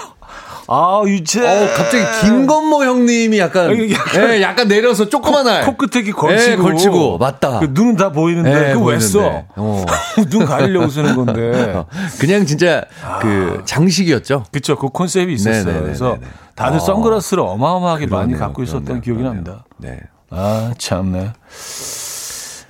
[1.08, 1.42] 유채.
[1.48, 5.66] 어, 갑자기 김건모 형님이 약간, 약간- 예, 약간 내려서 조그만 알.
[5.66, 6.52] 코끝에 이렇게 걸치고.
[6.52, 7.18] 예, 걸치고.
[7.18, 7.60] 맞다.
[7.60, 9.44] 그 눈은 다 보이는데 예, 그거 왜 써?
[9.56, 9.86] 어.
[10.30, 11.74] 눈 가리려고 쓰는 건데.
[11.74, 11.86] 어,
[12.20, 12.84] 그냥 진짜
[13.22, 14.46] 그 장식이었죠.
[14.52, 14.76] 그쵸.
[14.76, 15.54] 그 컨셉이 있었어요.
[15.64, 15.84] 네네네네네.
[15.86, 16.18] 그래서
[16.56, 16.80] 다들 어.
[16.80, 19.44] 선글라스를 어마어마하게 많이 그러네요, 갖고 있었던 그러네요, 기억이 그러네요.
[19.44, 19.66] 납니다.
[19.78, 20.00] 네.
[20.30, 21.32] 아, 참네.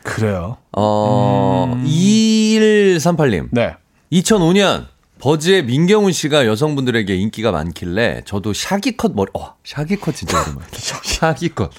[0.03, 0.57] 그래요.
[0.71, 3.47] 어, 2138님.
[3.51, 3.75] 네.
[4.11, 4.85] 2005년
[5.19, 10.77] 버즈의 민경훈 씨가 여성분들에게 인기가 많길래 저도 샤기컷 머리, 어, 샤기컷 진짜 오랜만이다.
[11.03, 11.71] 샤기컷.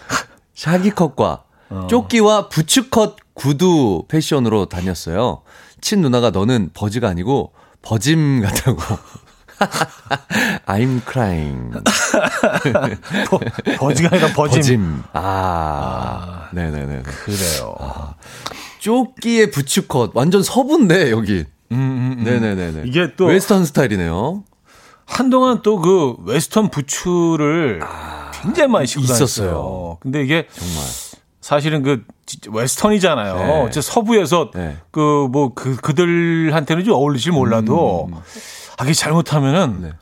[0.55, 1.45] 샤기컷과
[1.89, 5.43] 조끼와 부츠컷 구두 패션으로 다녔어요.
[5.81, 8.83] 친 누나가 너는 버즈가 아니고 버짐 같다고.
[10.67, 11.73] I'm crying.
[13.29, 13.41] 버,
[13.79, 14.57] 버즈가 아니라 버짐.
[14.61, 15.03] 버짐.
[15.13, 16.49] 아.
[16.53, 17.03] 네네네.
[17.03, 18.15] 그래요.
[18.79, 20.13] 조끼에 부츠컷.
[20.15, 21.45] 완전 서부인데, 여기.
[21.73, 22.25] 음, 음, 음.
[22.25, 22.83] 네네네네.
[22.87, 24.45] 이게 또 웨스턴 스타일이네요.
[25.07, 27.81] 한동안 또 그 웨스턴 부츠를
[28.43, 29.99] 굉장히 많이 신고 아, 있었어요.
[30.01, 30.85] 근데 이게 정말.
[31.41, 32.05] 사실은 그
[32.51, 33.65] 웨스턴이잖아요.
[33.65, 33.71] 네.
[33.71, 34.77] 제 서부에서 네.
[34.91, 38.11] 그뭐 그 그들한테는 좀 어울릴지 몰라도
[38.77, 39.93] 아, 이게 잘못하면은 음, 네.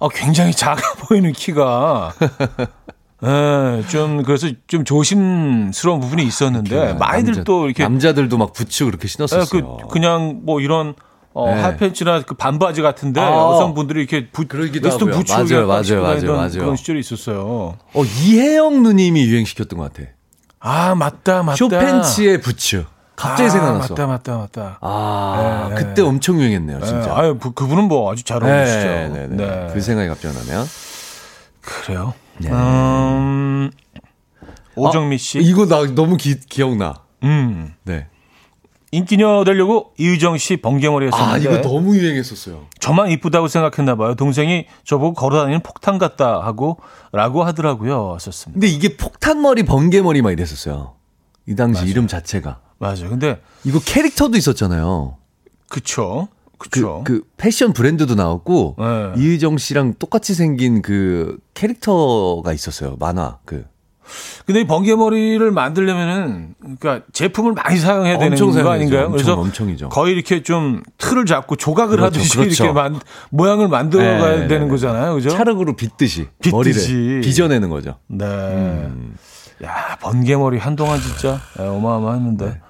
[0.00, 2.12] 아, 굉장히 작아 보이는 키가
[3.24, 9.04] 예, 좀 그래서 좀 조심스러운 부분이 있었는데 많이들 남자- 또 이렇게 남자들도 막 부츠 그렇게
[9.04, 9.76] 예, 신었었어요.
[9.80, 10.94] 그 그냥 뭐 이런
[11.34, 11.60] 어, 네.
[11.60, 13.30] 하이팬츠나 그 반바지 같은데 아.
[13.30, 15.10] 여성분들이 이렇게 부, 웨스턴.
[15.10, 16.52] 부츠를 맞아요, 딱 맞아요, 맞아요, 맞아요.
[16.58, 17.76] 그런 시절이 있었어요.
[17.94, 20.08] 어, 이혜영 누님이 유행시켰던 것 같아.
[20.60, 21.56] 아 맞다 맞다.
[21.56, 22.84] 쇼팬츠의 부츠.
[23.14, 23.94] 갑자기 아, 생각났어.
[23.94, 24.78] 맞다 맞다 맞다.
[24.80, 27.08] 아, 네, 그때 엄청 유행했네요, 진짜.
[27.08, 28.78] 예, 아유 그, 그분은 뭐 아주 잘 어울리시죠.
[28.86, 29.70] 네, 네, 네.
[29.74, 30.64] 그 생각이 갑자기 나네요.
[31.60, 32.14] 그래요.
[32.38, 32.50] 네.
[32.50, 33.70] 음,
[34.76, 35.38] 오정미 씨.
[35.38, 36.94] 아, 이거 나 너무 기, 기억나.
[37.24, 37.74] 음.
[37.82, 38.06] 네.
[38.90, 42.66] 인기녀 되려고 이유정 씨 번개머리 아, 했었는데 이거 너무 유행했었어요.
[42.80, 44.14] 저만 이쁘다고 생각했나 봐요.
[44.14, 46.78] 동생이 저보고 걸어다니는 폭탄 같다 하고
[47.12, 48.16] 라고 하더라고요.
[48.20, 48.54] 썼습니다.
[48.60, 50.94] 근데 이게 폭탄머리, 번개머리 막 이랬었어요.
[51.46, 52.60] 이 당시 이름 자체가.
[52.78, 53.10] 맞아요.
[53.10, 55.16] 근데 이거 캐릭터도 있었잖아요.
[55.68, 56.28] 그쵸.
[56.56, 57.02] 그, 그쵸.
[57.04, 59.22] 그 패션 브랜드도 나왔고 네.
[59.22, 62.96] 이의정 씨랑 똑같이 생긴 그 캐릭터가 있었어요.
[62.98, 63.64] 만화 그.
[64.46, 68.70] 근데 이 번개머리를 만들려면은 그러니까 제품을 많이 사용해야 되는 엄청 거.
[68.70, 69.06] 아닌가요?
[69.06, 69.88] 엄청, 그래서 엄청이죠.
[69.90, 72.64] 거의 이렇게 좀 틀을 잡고 조각을 그렇죠, 하듯이 그렇죠.
[72.64, 73.00] 이렇게 만,
[73.30, 75.14] 모양을 만들어 가야 네, 되는 네, 거잖아요.
[75.14, 75.30] 그죠?
[75.30, 76.92] 차륵으로 빗듯이, 빗듯이.
[76.94, 77.96] 머리를 빚어내는 거죠.
[78.06, 78.24] 네.
[78.26, 79.16] 음.
[79.64, 82.44] 야, 번개머리 한동안 진짜 네, 어마어마했는데.
[82.46, 82.60] 네.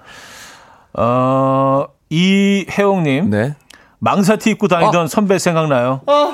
[0.93, 3.29] 어, 이혜옥님.
[3.29, 3.55] 네.
[3.99, 5.07] 망사티 입고 다니던 어?
[5.07, 6.01] 선배 생각나요?
[6.07, 6.33] 어?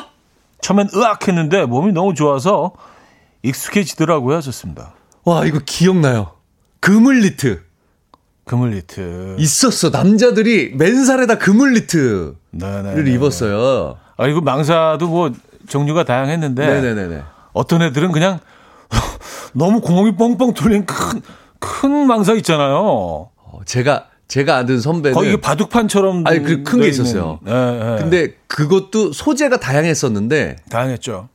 [0.62, 2.72] 처음엔 으악 했는데 몸이 너무 좋아서
[3.50, 4.42] 익숙해지더라고요.
[4.42, 4.94] 좋습니다.
[5.24, 6.32] 와, 이거 기억나요.
[6.80, 7.62] 그물 니트.
[8.46, 9.36] 그물 니트.
[9.40, 9.90] 있었어.
[9.90, 13.12] 남자들이 맨살에다 그물 니트를 네네네네.
[13.12, 13.98] 입었어요.
[14.18, 15.32] 아, 이거 망사도 뭐
[15.68, 16.82] 종류가 다양했는데.
[16.82, 17.24] 네네네.
[17.54, 18.40] 어떤 애들은 그냥
[19.54, 21.22] 너무 구멍이 뻥뻥 뚫린 큰,
[21.60, 22.76] 큰 망사 있잖아요.
[23.36, 25.16] 어, 제가, 제가 아는 선배는.
[25.16, 26.28] 거의 바둑판처럼.
[26.28, 27.40] 아니, 그 큰 게 있었어요.
[27.44, 27.96] 네, 네.
[28.00, 30.58] 근데 그것도 소재가 다양했었는데.
[30.70, 31.30] 다양했죠.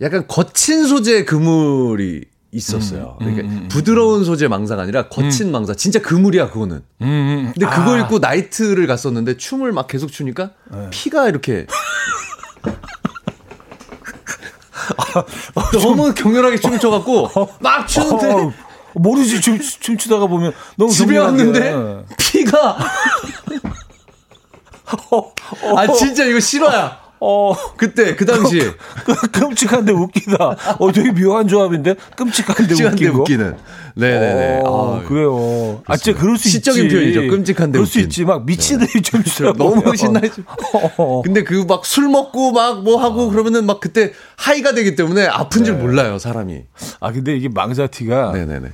[0.00, 3.18] 약간 거친 소재 그물이 있었어요.
[3.20, 5.52] 음, 음, 그러니까 음, 부드러운 소재 망사가 아니라 거친 음.
[5.52, 5.74] 망사.
[5.74, 6.82] 진짜 그물이야, 그거는.
[6.98, 7.98] 근데 그거 아.
[8.00, 10.88] 입고 나이트를 갔었는데 춤을 막 계속 추니까 네.
[10.90, 11.66] 피가 이렇게
[15.72, 17.30] 너무 격렬하게 춤을 춰갖고
[17.60, 18.52] 막 추는데 어,
[18.94, 22.78] 모르지 춤, 춤추다가 보면 너무 집에 왔는데 피가
[25.76, 27.03] 아 진짜 이거 실화야.
[27.20, 28.70] 어 그때 그 당시에
[29.32, 30.56] 끔찍한데 웃기다.
[30.78, 33.56] 어 되게 묘한 조합인데 끔찍한데, 끔찍한데 웃기는.
[33.96, 34.62] 네네네.
[34.64, 35.80] 어, 아, 그래요.
[35.86, 36.94] 아 진짜 그럴 수 시적인 있지.
[36.94, 37.20] 표현이죠.
[37.28, 38.24] 끔찍한데 그럴 수 있지.
[38.24, 39.02] 막 미친 듯이 네.
[39.02, 39.52] 좀 그렇죠.
[39.54, 40.42] 너무 신나죠.
[41.24, 43.30] 근데 그 막 술 먹고 막 뭐 하고 어.
[43.30, 45.66] 그러면은 막 그때 하이가 되기 때문에 아픈 네.
[45.66, 46.62] 줄 몰라요 사람이.
[47.00, 48.68] 아 근데 이게 망자티가 네네네.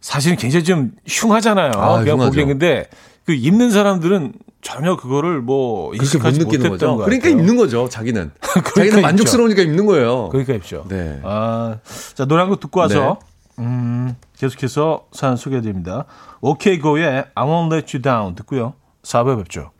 [0.00, 1.72] 사실은 굉장히 좀 흉하잖아요.
[1.76, 2.86] 아, 그냥 보기엔 근데
[3.24, 4.34] 그 입는 사람들은
[4.74, 6.96] 전혀 그거를 뭐 인식하지 못 느끼는 거죠.
[6.96, 7.88] 그러니까 입는 거죠.
[7.88, 10.28] 자기는 그러니까 자기는 만족스러우니까 입는 거예요.
[10.30, 10.84] 그러니까 입죠.
[10.88, 11.20] 네.
[11.22, 11.76] 아,
[12.14, 13.18] 자 노래 한 곡 듣고 와서
[13.56, 13.64] 네.
[13.64, 16.06] 음, 계속해서 사연 소개해드립니다.
[16.40, 18.74] OKGO의 I Won't Let You Down 듣고요.
[19.04, 19.70] 4부에 뵙죠.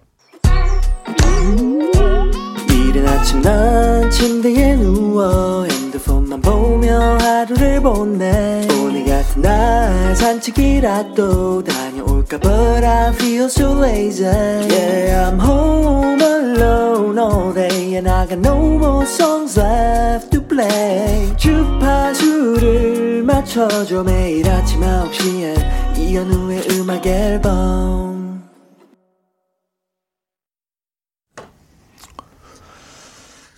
[2.71, 11.94] 이른 아침 난 침대에 누워 핸드폰만 보며 하루를 보내 오늘 같은 날 산책이라도 다
[12.25, 18.39] 볼까 But I feel so lazy Yeah I'm home alone all day And I got
[18.39, 28.43] no more songs left to play 주파수를 맞춰줘 매일 아침 9시에 이현우의 음악 앨범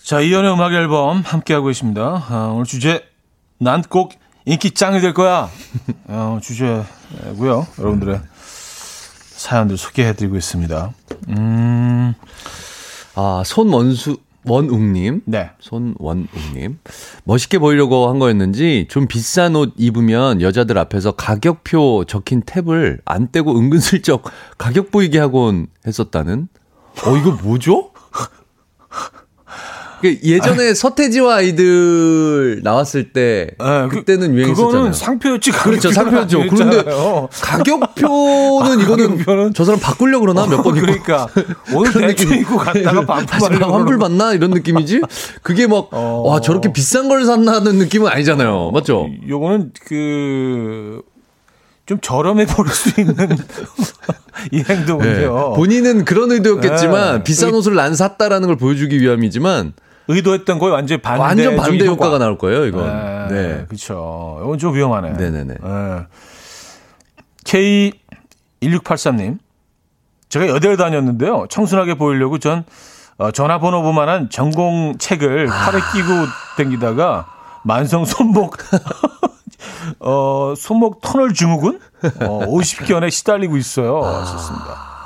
[0.03, 2.01] 자, 이현우의 음악 앨범 함께하고 있습니다.
[2.29, 3.05] 아, 오늘 주제
[3.59, 4.13] 난 꼭
[4.45, 5.51] 인기 짱이 될 거야.
[6.07, 7.67] 어, 주제고요.
[7.81, 8.21] 여러분들의
[9.47, 10.93] 사연들 소개해드리고 있습니다.
[11.29, 12.15] 음,
[13.15, 15.23] 아, 손원수, 원웅님.
[15.25, 15.51] 네.
[15.61, 16.81] 손원웅님.
[17.23, 23.57] 멋있게 보이려고 한 거였는지 좀 비싼 옷 입으면 여자들 앞에서 가격표 적힌 탭을 안 떼고
[23.57, 24.25] 은근슬쩍
[24.59, 26.49] 가격 보이게 하곤 했었다는?
[27.07, 27.93] 어, 이거 뭐죠?
[30.01, 34.93] 그 예전에 아 서태지와 아이들 나왔을 때 아, 그때는 그, 유행했었잖아요.
[34.93, 35.53] 상표였지.
[35.53, 36.45] 그렇죠, 상표였죠.
[36.51, 36.85] 그런데
[37.31, 41.29] 가격표는 이거는 가격표는 저 사람 바꾸려 고 그러나 몇번 그러니까
[41.75, 45.03] 오늘 대충 입고 갔다가 반품하려고 환불 받나 이런 느낌이지.
[45.43, 46.41] 그게 막와 어...
[46.41, 48.71] 저렇게 비싼 걸 샀나는 느낌은 아니잖아요.
[48.73, 49.09] 맞죠?
[49.29, 51.03] 요거는 그
[51.87, 53.15] 좀 저렴해 보일 수 있는
[54.53, 55.13] 이 행동은요.
[55.13, 55.27] 네.
[55.57, 57.25] 본인은 그런 의도였겠지만 네.
[57.25, 59.73] 비싼 옷을 난 샀다라는 걸 보여주기 위함이지만
[60.09, 62.11] 의도했던 거에 완전 반대 완전 반대 효과.
[62.11, 63.29] 가 나올 거예요, 이건.
[63.29, 63.35] 네.
[63.35, 63.65] 네.
[63.67, 64.41] 그렇죠.
[64.45, 65.13] 이건 좀 위험하네.
[65.13, 65.55] 네 네네.
[65.55, 66.07] 네.
[68.61, 69.39] K1683님.
[70.29, 71.47] 제가 여대를 다녔는데요.
[71.49, 72.65] 청순하게 보이려고 전
[73.19, 75.71] 어, 전화번호부만한 전공 책을 아.
[75.71, 76.09] 팔에 끼고
[76.57, 77.27] 댕기다가
[77.65, 78.57] 만성 손목
[80.01, 81.81] 어, 손목 터널 증후군
[82.21, 84.03] 어, 50견에 시달리고 있어요.
[84.05, 84.25] 아.
[84.25, 84.97] 좋습니다.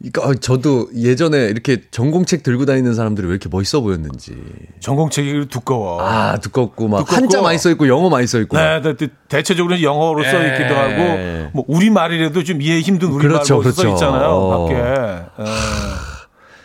[0.00, 4.36] 이거 저도 예전에 이렇게 전공책 들고 다니는 사람들이 왜 이렇게 멋있어 보였는지.
[4.78, 6.00] 전공책이 두꺼워.
[6.00, 7.16] 아 두껍고 막 두껍고.
[7.16, 8.56] 한자 많이 써 있고 영어 많이 써 있고.
[8.56, 13.26] 네, 네, 네 대체적으로 영어로 써 있기도 하고 뭐 우리 말이라도 좀 이해 힘든 우리
[13.26, 13.82] 그렇죠, 그렇죠.
[13.82, 14.28] 써 있잖아요.
[14.28, 14.68] 어.
[14.68, 14.80] 밖에.
[14.80, 15.48] 에.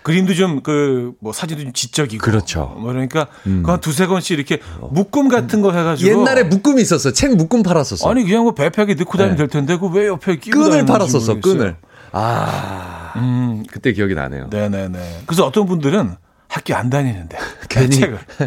[0.04, 2.24] 그림도 좀 그 뭐 사진도 좀 지적이고.
[2.24, 2.76] 그렇죠.
[2.78, 3.64] 뭐 그러니까 음.
[3.64, 4.60] 그한 두세 권씩 이렇게
[4.91, 6.10] 묶음 같은 거 해가지고.
[6.10, 7.12] 옛날에 묶음이 있었어.
[7.14, 8.10] 책 묶음 팔았었어.
[8.10, 9.38] 아니 그냥 뭐 배팩에 넣고 다니면 네.
[9.38, 11.39] 될 텐데 그 왜 옆에 끼고 끈을 팔았었어.
[11.39, 11.76] 끈을.
[12.12, 14.47] 아, 음, 그때 기억이 나네요.
[14.51, 15.22] 네네네.
[15.26, 16.16] 그래서 어떤 분들은
[16.47, 17.38] 학교 안 다니는데
[17.70, 18.20] 괜히 책을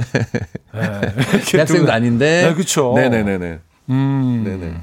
[0.74, 1.00] 네,
[1.46, 2.44] 대학생도 아닌데.
[2.48, 2.92] 네, 그렇죠.
[2.94, 3.58] 네네네네.
[3.90, 4.74] 음, 네네.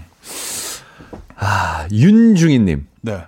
[1.35, 2.87] 아, 윤중희님.
[3.01, 3.23] 네.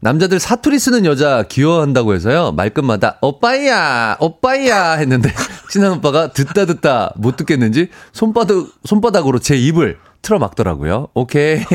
[0.00, 2.52] 남자들 사투리 쓰는 여자 귀여워한다고 해서요.
[2.52, 5.30] 말끝마다 오빠야, 오빠야 했는데
[5.70, 11.08] 친한 오빠가 듣다 듣다 못 듣겠는지 손바닥 손바닥으로 제 입을 틀어 막더라고요.
[11.14, 11.60] 오케이.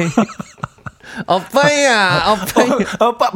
[1.28, 2.78] 오빠야, 오빠야.
[3.00, 3.32] 어, 오빠.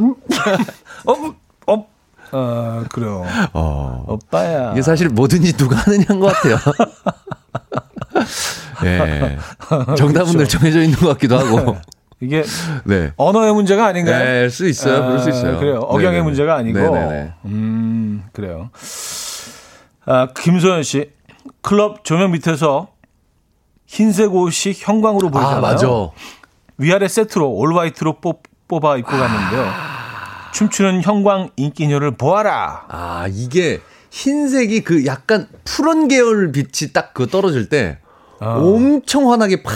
[1.06, 1.34] 어,
[1.66, 1.86] 어,
[2.32, 3.24] 어, 그래요.
[3.52, 4.04] 어.
[4.08, 4.72] 오빠야.
[4.72, 6.56] 이게 사실 뭐든지 누가 하느냐인 것 같아요.
[8.84, 9.38] 예.
[9.96, 11.76] 정답은 늘 정해져 있는 것 같기도 하고.
[12.20, 12.44] 이게
[12.84, 13.12] 네.
[13.16, 14.24] 언어의 문제가 아닌가요?
[14.24, 15.02] 네, 수 있어요.
[15.02, 15.58] 아, 그럴 수 있어요.
[15.58, 15.78] 그래요.
[15.78, 16.22] 억양의 네네네.
[16.22, 16.78] 문제가 아니고.
[16.78, 17.32] 네네네.
[17.46, 18.70] 음, 그래요.
[20.04, 21.10] 아, 김소연 씨.
[21.62, 22.88] 클럽 조명 밑에서
[23.86, 25.56] 흰색 옷이 형광으로 보이잖아요.
[25.56, 25.86] 아, 맞아.
[26.76, 29.64] 위아래 세트로 올 화이트로 뽑, 뽑아 입고 갔는데요.
[29.66, 30.50] 아.
[30.52, 32.84] 춤추는 형광 인기녀를 보아라.
[32.88, 37.98] 아, 이게 흰색이 그 약간 푸른 계열 빛이 딱 그 떨어질 때
[38.40, 38.46] 어.
[38.58, 39.72] 엄청 환하게 팍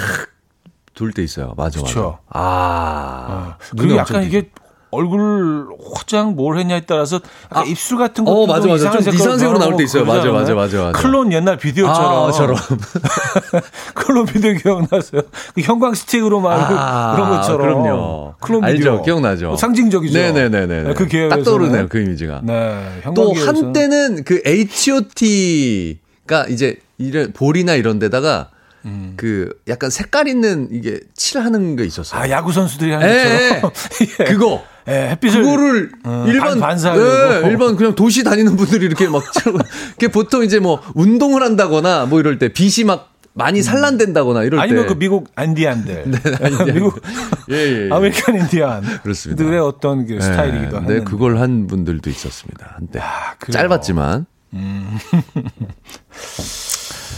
[0.94, 1.54] 돌때 있어요.
[1.56, 2.18] 맞아, 그쵸.
[2.30, 2.40] 맞아.
[2.40, 3.26] 아.
[3.28, 3.56] 어.
[3.76, 4.50] 그리고 약간 이게
[4.94, 7.20] 얼굴 화장 뭘 했냐에 따라서
[7.50, 8.74] 아, 입술 같은 것도 어, 맞아, 맞아.
[8.76, 10.04] 이상한 좀 이상색으로 나올 때 있어요.
[10.04, 11.00] 맞아, 맞아, 맞아, 맞아.
[11.00, 12.14] 클론 옛날 비디오처럼.
[12.24, 12.30] 아.
[13.94, 15.22] 클론 비디오 기억나세요?
[15.54, 17.82] 그 형광 스틱으로 말고 아, 그런 것처럼.
[17.82, 18.34] 그럼요.
[18.40, 18.92] 클론 비디오.
[18.92, 19.48] 알죠, 기억나죠.
[19.48, 20.16] 뭐 상징적이죠.
[20.16, 20.82] 네네네네.
[20.84, 21.36] 네, 그 기억에서.
[21.36, 22.42] 딱 떠오르네요, 그 이미지가.
[22.44, 23.02] 네.
[23.16, 28.50] 또 한때는 그 H.O.T가 이제 이런 볼이나 이런 데다가
[28.84, 29.14] 음.
[29.16, 32.20] 그 약간 색깔 있는 이게 칠하는 게 있었어요.
[32.20, 33.72] 아 야구 선수들이 하는 예, 것처럼
[34.20, 34.24] 예.
[34.32, 34.62] 그거.
[34.86, 39.22] 예, 햇빛을 그거를 어, 일반 반사 예, 일반 그냥 도시 다니는 분들이 이렇게 막
[39.92, 43.62] 그게 보통 이제 뭐 운동을 한다거나 뭐 이럴 때 빛이 막 많이 음.
[43.62, 44.88] 산란된다거나 이럴 아니면 때.
[44.92, 46.04] 그 미국 인디안들.
[46.06, 46.74] 네, 인디안.
[46.74, 47.02] 미국
[47.50, 47.90] 예, 예, 예.
[47.90, 48.82] American 인디안.
[49.02, 49.42] 그렇습니다.
[49.42, 50.98] 들의 어떤 그 스타일이기도 한데.
[50.98, 52.74] 네, 그걸 한 분들도 있었습니다.
[52.76, 53.00] 한때.
[53.00, 54.26] 아, 짧았지만.
[54.52, 54.98] 음.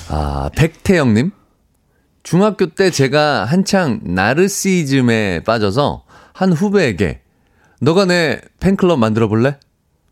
[0.08, 1.32] 아, 백태영님.
[2.30, 6.02] 중학교 때 제가 한창 나르시즘에 빠져서
[6.32, 7.20] 한 후배에게
[7.80, 9.60] 너가 내 팬클럽 만들어 볼래?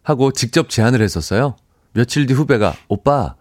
[0.04, 1.56] 하고 직접 제안을 했었어요.
[1.92, 3.34] 며칠 뒤 후배가 오빠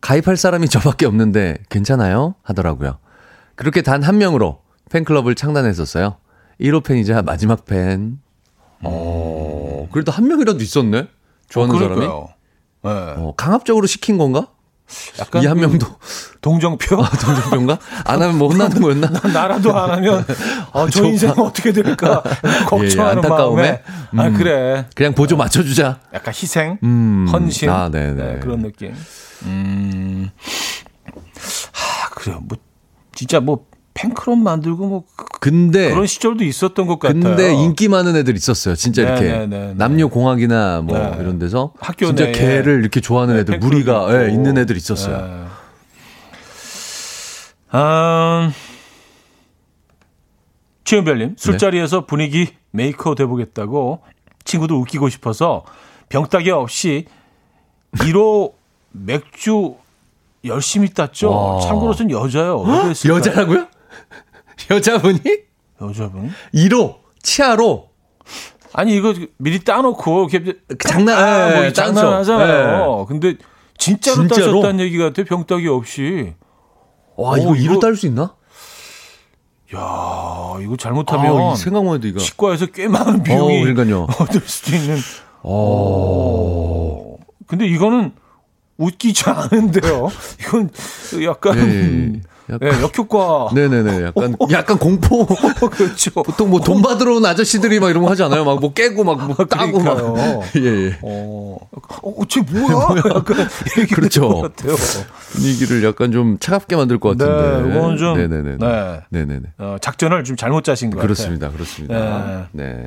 [0.00, 2.34] 가입할 사람이 저밖에 없는데 괜찮아요?
[2.42, 2.96] 하더라고요.
[3.56, 6.16] 그렇게 단 한 명으로 팬클럽을 창단했었어요.
[6.62, 8.20] 1호 팬이자 마지막 팬.
[8.82, 11.08] 어, 그래도 한 명이라도 있었네?
[11.50, 12.00] 좋아하는 어, 사람이?
[12.00, 12.06] 네.
[12.84, 14.48] 어, 강압적으로 시킨 건가?
[15.18, 15.86] 약간 이한 그 명도
[16.40, 17.02] 동정표?
[17.02, 17.78] 아, 동정표인가?
[18.04, 19.08] 안 하면 뭐 혼나는 거였나?
[19.32, 20.24] 나라도 안 하면
[20.72, 22.22] 어, 저 인생은 어떻게 될까
[22.66, 23.82] 걱정하는 예, 예, 마음에
[24.12, 26.00] 음, 아 그래 그냥 보조 맞춰주자.
[26.12, 28.94] 약간 희생, 음, 헌신 아, 네, 그런 느낌.
[29.44, 30.30] 음,
[31.72, 32.40] 하 그래요.
[32.42, 32.58] 뭐
[33.14, 35.04] 진짜 뭐 팬클럽 만들고 뭐
[35.40, 37.22] 근데 그런 시절도 있었던 것 같아요.
[37.22, 38.74] 근데 인기 많은 애들 있었어요.
[38.74, 39.74] 진짜 네, 이렇게 네, 네, 네.
[39.76, 41.16] 남녀 공학이나 뭐 네.
[41.20, 45.48] 이런 데서 학교 진짜 걔를 이렇게 좋아하는 네, 애들 무리가 예, 있는 애들 있었어요.
[47.74, 48.52] 음,
[50.84, 54.00] 최은별님 술자리에서 분위기 메이커 돼보겠다고
[54.44, 55.64] 친구도 웃기고 싶어서
[56.08, 57.06] 병따기 없이
[57.96, 58.52] 이로
[58.92, 59.74] 맥주
[60.44, 61.30] 열심히 땄죠.
[61.30, 61.60] 와.
[61.60, 62.64] 참고로 전 여자요.
[63.06, 63.66] 여자라고요?
[64.70, 65.20] 여자분이?
[65.80, 66.30] 여자분?
[66.54, 67.88] 1호, 치아로.
[68.72, 70.58] 아니, 이거 미리 따놓고, 이렇게.
[70.88, 72.96] 장난, 아, 뭐 장난하잖아요.
[72.98, 73.04] 네.
[73.08, 73.36] 근데
[73.78, 76.34] 진짜로, 진짜로 따셨다는 얘기 같아, 병따기 없이.
[77.16, 78.34] 와, 이거 1호 딸수 있나?
[79.74, 81.52] 야 이거 잘못하면.
[81.52, 82.20] 아, 생각만 해도 이거.
[82.20, 83.60] 치과에서 꽤 많은 비용이.
[83.60, 84.06] 어, 그러니까요.
[84.20, 84.96] 얻을 수도 있는.
[85.42, 87.18] 오.
[87.46, 88.12] 근데 이거는
[88.76, 90.10] 웃기지 않은데요.
[90.40, 90.70] 이건
[91.24, 91.58] 약간.
[91.58, 91.62] 예,
[92.14, 92.20] 예.
[92.50, 92.54] 예.
[92.54, 93.50] 약간 네, 역효과.
[93.54, 94.02] 네네네.
[94.04, 95.26] 약간 약간 공포.
[95.70, 96.10] 그렇죠.
[96.22, 98.44] 보통 뭐 돈 받으러 온 아저씨들이 막 이런 거 하지 않아요?
[98.44, 99.98] 막 뭐 깨고 막뭐 까고 막.
[100.56, 100.98] 예, 예.
[101.02, 101.56] 어,
[102.02, 102.96] 어, 쟤 뭐야?
[103.14, 103.48] 약간
[103.94, 104.50] 그렇죠.
[105.32, 107.62] 분위기를 약간 좀 차갑게 만들 것 같은데.
[107.68, 108.16] 네, 이건 좀.
[108.16, 108.56] 네네네.
[108.58, 109.00] 네.
[109.10, 109.42] 네네네.
[109.58, 111.56] 어, 작전을 좀 잘못 짜신 것 그렇습니다, 같아요.
[111.56, 111.94] 그렇습니다.
[111.94, 112.48] 그렇습니다.
[112.52, 112.64] 네.
[112.64, 112.86] 네.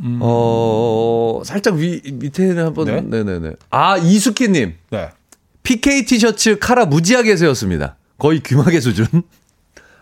[0.00, 0.18] 음.
[0.20, 2.86] 어, 살짝 위, 밑에는 한번.
[2.86, 3.00] 네?
[3.02, 3.52] 네네네.
[3.70, 4.74] 아, 이수키님.
[4.90, 5.10] 네.
[5.62, 7.96] PK 티셔츠 카라 무지하게 세웠습니다.
[8.18, 9.06] 거의 귀마개 수준.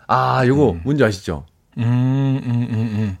[0.07, 0.81] 아, 요거 음.
[0.83, 1.45] 뭔지 아시죠?
[1.77, 3.17] 음, 음, 음, 음.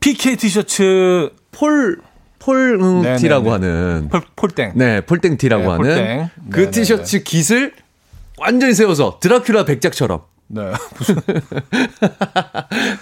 [0.00, 1.98] PK 티셔츠 폴
[2.38, 4.72] 폴티라고 하는 폴, 폴땡.
[4.74, 6.30] 네, 폴땡티라고 네, 하는 폴땡.
[6.50, 6.70] 그 네네네.
[6.70, 7.74] 티셔츠 깃을
[8.38, 10.72] 완전히 세워서 드라큘라 백작처럼 네.
[10.96, 11.16] 무슨.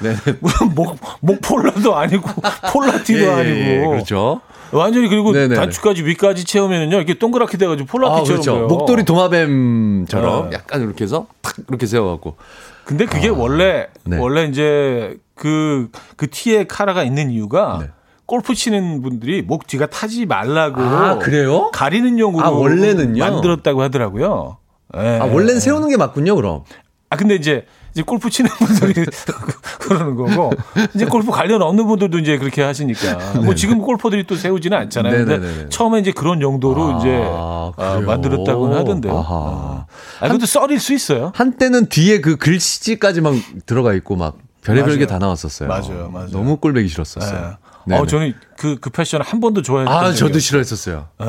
[0.03, 0.17] 네.
[0.75, 2.29] 목, 목폴라도 아니고,
[2.73, 3.91] 폴라티도 예, 예, 아니고.
[3.91, 4.41] 그렇죠.
[4.73, 5.55] 완전히 그리고 네네.
[5.55, 8.21] 단추까지 위까지 채우면은요, 이렇게 동그랗게 돼가지고 폴라티처럼.
[8.21, 8.67] 아, 그렇죠.
[8.67, 10.57] 목도리 도마뱀처럼 네.
[10.57, 12.37] 약간 이렇게 해서 탁 이렇게 세워갖고.
[12.85, 14.19] 근데 그게 아, 원래, 네.
[14.19, 17.91] 원래 이제 그, 그 티에 카라가 있는 이유가 네.
[18.27, 20.81] 골프 치는 분들이 목 뒤가 타지 말라고.
[20.81, 21.71] 아, 그래요?
[21.73, 22.45] 가리는 용으로.
[22.45, 23.19] 아, 원래는요?
[23.19, 24.59] 만들었다고 하더라고요.
[24.95, 25.19] 네.
[25.19, 26.65] 아, 원래는 세우는 게 맞군요, 그럼.
[27.11, 29.07] 아 근데 이제 이제 골프 치는 분들이
[29.81, 30.53] 그러는 거고
[30.95, 35.25] 이제 골프 관련 없는 분들도 이제 그렇게 하시니까 뭐 지금 골퍼들이 또 세우지는 않잖아요.
[35.25, 39.17] 근데 처음에 이제 그런 용도로 아, 이제 아, 만들었다고 하던데요.
[39.17, 39.87] 아하.
[40.21, 41.33] 아 근데 썰일 수 있어요.
[41.35, 45.69] 한때는 뒤에 그 글씨까지만 들어가 있고 막 별의별 게 다 나왔었어요.
[45.69, 46.29] 맞아요, 맞아요.
[46.31, 47.57] 너무 꼴배기 싫었었어요.
[47.87, 47.97] 네.
[47.97, 51.07] 어, 저는 그, 그 패션을 한 번도 좋아했던 아, 저도 싫어했었어요.
[51.17, 51.25] 아,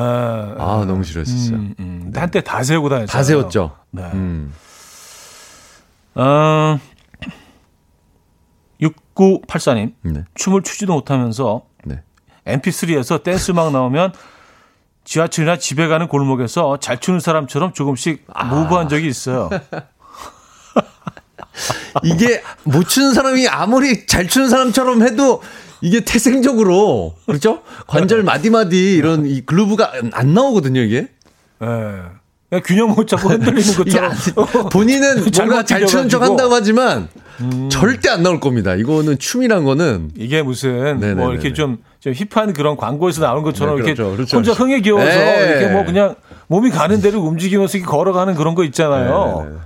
[0.58, 1.56] 아, 너무 싫어했었어요.
[1.56, 2.12] 음, 음.
[2.14, 3.06] 한때 다 세우고 다녔어요.
[3.06, 3.70] 다 세웠죠.
[3.92, 4.02] 네.
[4.12, 4.52] 음.
[6.20, 6.78] 어,
[8.80, 9.94] 6984님.
[10.02, 10.24] 네.
[10.34, 12.02] 춤을 추지도 못하면서 네.
[12.46, 14.12] mp3에서 댄스 음악 나오면
[15.04, 18.44] 지하철이나 집에 가는 골목에서 잘 추는 사람처럼 조금씩 아.
[18.44, 19.48] 무브한 적이 있어요.
[22.04, 25.42] 이게 못 추는 사람이 아무리 잘 추는 사람처럼 해도
[25.80, 27.62] 이게 태생적으로 그렇죠?
[27.86, 31.08] 관절 마디마디 이런 이 글루브가 안 나오거든요, 이게.
[31.62, 31.66] 예.
[31.66, 32.19] 그냥
[32.64, 34.10] 균형 못 잡고 흔들리는 것처럼.
[34.10, 36.22] 안- 본인은 뭔가 잘 추는 척.
[36.22, 37.08] 한다고 하지만
[37.70, 38.74] 절대 안 나올 겁니다.
[38.74, 41.14] 이거는 춤이란 거는 이게 무슨 네네네네.
[41.14, 44.64] 뭐 이렇게 좀, 좀 힙한 그런 광고에서 나오는 것처럼 네, 이렇게 그렇죠, 그렇죠, 혼자 그렇죠.
[44.64, 45.46] 흥에 기워서 네.
[45.58, 46.16] 이렇게 뭐 그냥
[46.48, 49.42] 몸이 가는 대로 움직이면서 이렇게 걸어가는 그런 거 있잖아요.
[49.44, 49.58] 네네네.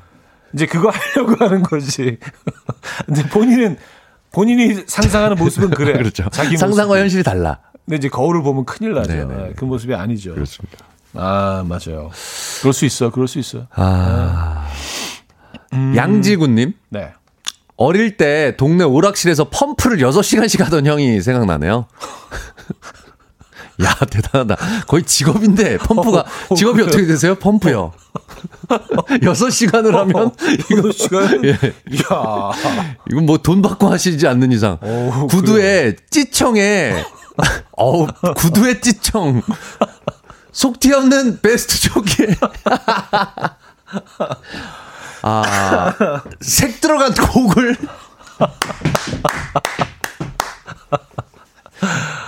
[0.54, 2.18] 이제 그거 하려고 하는 거지.
[3.06, 3.76] 근데 본인은
[4.30, 5.94] 본인이 상상하는 모습은 그래.
[5.94, 6.28] 그렇죠.
[6.30, 7.00] 자기 상상과 모습이.
[7.02, 7.58] 현실이 달라.
[7.86, 9.12] 근데 이제 거울을 보면 큰일 나죠.
[9.12, 9.52] 네네네.
[9.56, 10.34] 그 모습이 아니죠.
[10.34, 10.78] 그렇습니다.
[11.14, 12.10] 아 맞아요.
[12.60, 13.10] 그럴 수 있어.
[13.10, 13.66] 그럴 수 있어.
[13.74, 14.66] 아.
[15.72, 17.12] 양지구님, 네.
[17.76, 21.86] 어릴 때 동네 오락실에서 펌프를 6시간씩 하던 형이 생각나네요.
[23.82, 24.56] 야, 대단하다.
[24.86, 26.24] 거의 직업인데, 펌프가.
[26.48, 26.86] 어, 직업이 그래요?
[26.90, 27.34] 어떻게 되세요?
[27.34, 27.92] 펌프요.
[28.68, 30.30] 6시간을 하면,
[30.70, 31.42] 이거 시간.
[31.44, 31.50] 예.
[31.50, 32.52] 야.
[33.10, 34.78] 이건 뭐 돈 받고 하시지 않는 이상.
[34.80, 37.02] 오, 구두에 찌청에,
[37.72, 38.06] 어우,
[38.36, 39.42] 구두에 찌청.
[40.54, 42.36] 속 튀었는 베스트 조끼에.
[45.22, 47.76] 아, 색 들어간 곡을.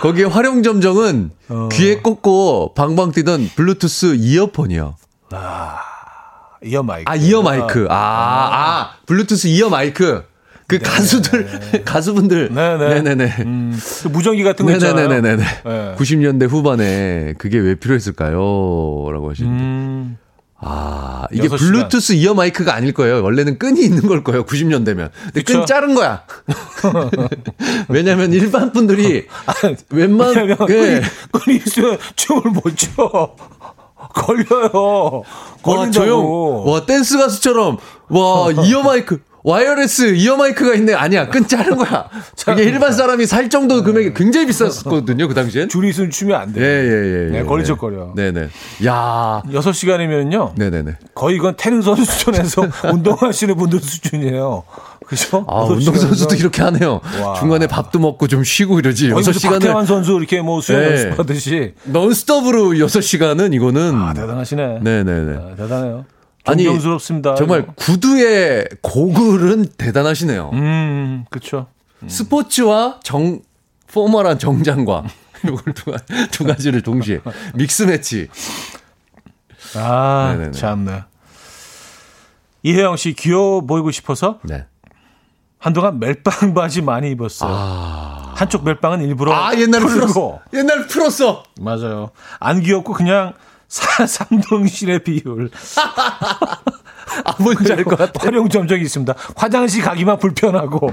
[0.01, 1.31] 거기에 활용 점정은
[1.71, 4.97] 귀에 꽂고 방방 뛰던 블루투스 이어폰이요.
[6.65, 7.09] 이어 마이크.
[7.09, 7.87] 아, 이어 마이크.
[7.89, 10.25] 아, 아, 블루투스 이어 마이크.
[10.67, 12.53] 그 가수들, 가수분들.
[12.53, 12.87] 네네.
[13.01, 13.35] 네네네.
[13.45, 15.07] 음, 그 무전기 같은 거 있잖아요.
[15.07, 15.43] 네네네네네.
[15.63, 15.95] 네.
[15.97, 18.35] 90년대 후반에 그게 왜 필요했을까요?
[18.35, 19.63] 라고 하시는데.
[19.63, 20.17] 음,
[20.59, 21.47] 아, 이게.
[21.47, 23.23] 블루투스 이어 마이크가 아닐 거예요.
[23.23, 24.43] 원래는 끈이 있는 걸 거예요.
[24.45, 25.09] 90년대면.
[25.23, 25.59] 근데 그쵸?
[25.59, 26.23] 끈 자른 거야.
[27.87, 29.25] 왜냐면 일반 분들이
[29.89, 30.65] 웬만, 왜냐면 예.
[30.65, 31.01] 끈이,
[31.31, 33.35] 끈이 있으면 춤을 못 춰.
[34.13, 35.23] 걸려요.
[35.63, 36.63] 와, 저 걸린다고.
[36.65, 37.77] 형, 와, 댄스 가수처럼,
[38.09, 40.93] 와, 이어 마이크, wireless 이어 마이크가 있네.
[40.93, 42.09] 아니야, 끈 자른 거야.
[42.51, 45.69] 이게 일반 사람이 살 정도 금액이 굉장히 비쌌었거든요, 그 당시엔.
[45.69, 46.59] 줄이 있으면 추면 안 돼.
[46.59, 47.31] 예, 예, 예.
[47.31, 47.43] 네, 예.
[47.43, 48.11] 걸리적거려.
[48.17, 48.49] 네 네.
[48.85, 50.55] 야 6시간이면요.
[50.57, 50.97] 네 네 네.
[51.15, 54.63] 거의 이건 태릉 선수촌에서 운동하시는 분들 수준이에요.
[55.05, 55.45] 그죠?
[55.47, 56.99] 아, 운동선수도 이렇게 하네요.
[57.23, 57.33] 와.
[57.35, 59.11] 중간에 밥도 먹고 좀 쉬고 이러지.
[59.11, 60.91] 거의 여섯 무슨 시간을 박태환 선수 이렇게 뭐 수영 네.
[60.91, 61.73] 연습하듯이.
[61.85, 63.95] 넌스톱으로 여섯 시간은 이거는.
[63.95, 64.79] 아, 대단하시네.
[64.81, 65.37] 네네네.
[65.37, 66.03] 아, 대단해요.
[66.47, 67.35] 아니, 존경스럽습니다.
[67.35, 67.73] 정말 이거.
[67.75, 70.49] 구두의 고글은 대단하시네요.
[70.53, 71.67] 음, 그쵸.
[72.07, 73.41] 스포츠와 정,
[73.91, 75.03] 포멀한 정장과
[75.45, 75.97] 이걸 두, 가-
[76.31, 77.19] 두 가지를 동시에
[77.55, 78.27] 믹스 매치.
[79.75, 80.51] 아, 네네네.
[80.51, 81.03] 참네.
[82.63, 84.65] 이혜영 씨 귀여워 보이고 싶어서 네.
[85.59, 87.49] 한동안 멜빵 바지 많이 입었어요.
[87.51, 90.41] 아, 한쪽 멜빵은 일부러 아 옛날에 풀고.
[90.53, 91.43] 옛날에 풀었어.
[91.59, 92.11] 맞아요.
[92.39, 93.33] 안 귀엽고 그냥 사,
[93.67, 95.49] 삼동실의 비율.
[97.25, 98.11] 아, 뭔지 알 것 같아.
[98.25, 99.13] 활용 점적이 있습니다.
[99.35, 100.91] 화장실 가기만 불편하고.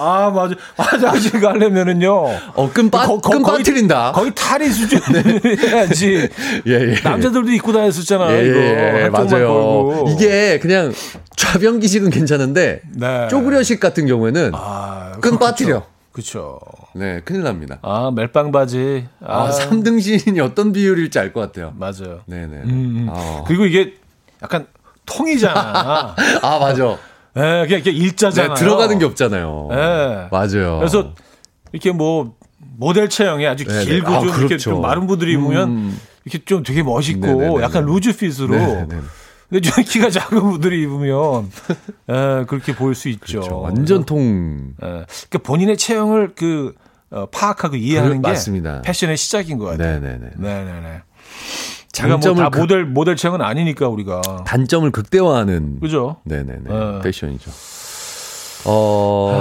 [0.00, 0.54] 아, 맞아.
[0.76, 2.12] 화장실 가려면은요.
[2.54, 4.12] 어, 끈 빠, 거- 거- 끈 거의- 빠뜨린다.
[4.12, 5.00] 거의 탈의 수준
[5.58, 6.28] 해야지.
[6.66, 7.00] 예, 예.
[7.02, 8.36] 남자들도 입고 다녔었잖아요.
[8.36, 8.58] 예, 이거.
[8.58, 9.48] 예, 맞아요.
[9.48, 10.08] 걸고.
[10.10, 10.92] 이게 그냥
[11.36, 13.28] 좌변기식은 괜찮은데 네.
[13.28, 15.84] 쪼그려식 같은 경우에는 아, 끈 빠뜨려.
[16.12, 16.58] 그쵸.
[16.94, 17.78] 네, 큰일 납니다.
[17.82, 19.06] 아, 멜빵 바지.
[19.24, 21.72] 아, 아, 3등신이 어떤 비율일지 알 것 같아요.
[21.76, 22.20] 맞아요.
[22.26, 22.58] 네 네.
[22.64, 23.08] 음, 음.
[23.10, 23.44] 아.
[23.46, 23.94] 그리고 이게
[24.42, 24.66] 약간
[25.06, 26.14] 통이잖아.
[26.42, 26.84] 아, 맞아.
[27.36, 28.54] 예, 그냥 이렇게 일자잖아요.
[28.54, 29.68] 네, 들어가는 게 없잖아요.
[29.72, 30.28] 예.
[30.30, 30.78] 맞아요.
[30.78, 31.12] 그래서
[31.72, 32.34] 이렇게 뭐
[32.76, 33.84] 모델 체형이 아주 네네.
[33.86, 34.70] 길고 아, 좀 이렇게 그렇죠.
[34.70, 36.00] 좀 마른 분들이 입으면 음.
[36.26, 37.62] 이렇게 좀 되게 멋있고 네네네네.
[37.62, 38.54] 약간 루즈 핏으로.
[38.54, 39.00] 네네네.
[39.52, 41.50] 근데 좀 키가 작은 분들이 입으면
[42.08, 43.40] 예, 그렇게 보일 수 있죠.
[43.40, 43.60] 그렇죠.
[43.60, 44.72] 완전 통.
[44.82, 46.74] 예, 그러니까 본인의 체형을 그
[47.10, 48.80] 어, 파악하고 이해하는 그- 게 맞습니다.
[48.80, 50.00] 패션의 시작인 것 같아요.
[50.00, 50.30] 네네네.
[50.38, 51.02] 네네네.
[51.92, 55.80] 장점을 뭐다 극- 모델 모델 체형은 아니니까 우리가 단점을 극대화하는.
[55.80, 56.16] 그죠?
[56.24, 56.62] 네네네.
[56.70, 57.00] 어.
[57.04, 57.50] 패션이죠.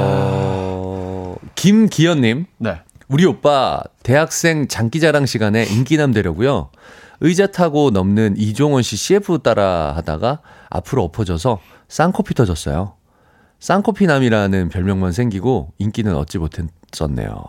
[0.04, 2.46] 어, 김기현님.
[2.58, 2.82] 네.
[3.08, 6.70] 우리 오빠 대학생 장기자랑 시간에 인기남 되려고요.
[7.22, 12.94] 의자 타고 넘는 이종원 씨 CF 따라 하다가 앞으로 엎어져서 쌍코피 터졌어요.
[13.60, 17.44] 쌍코피남이라는 별명만 생기고 인기는 얻지 못했었네요.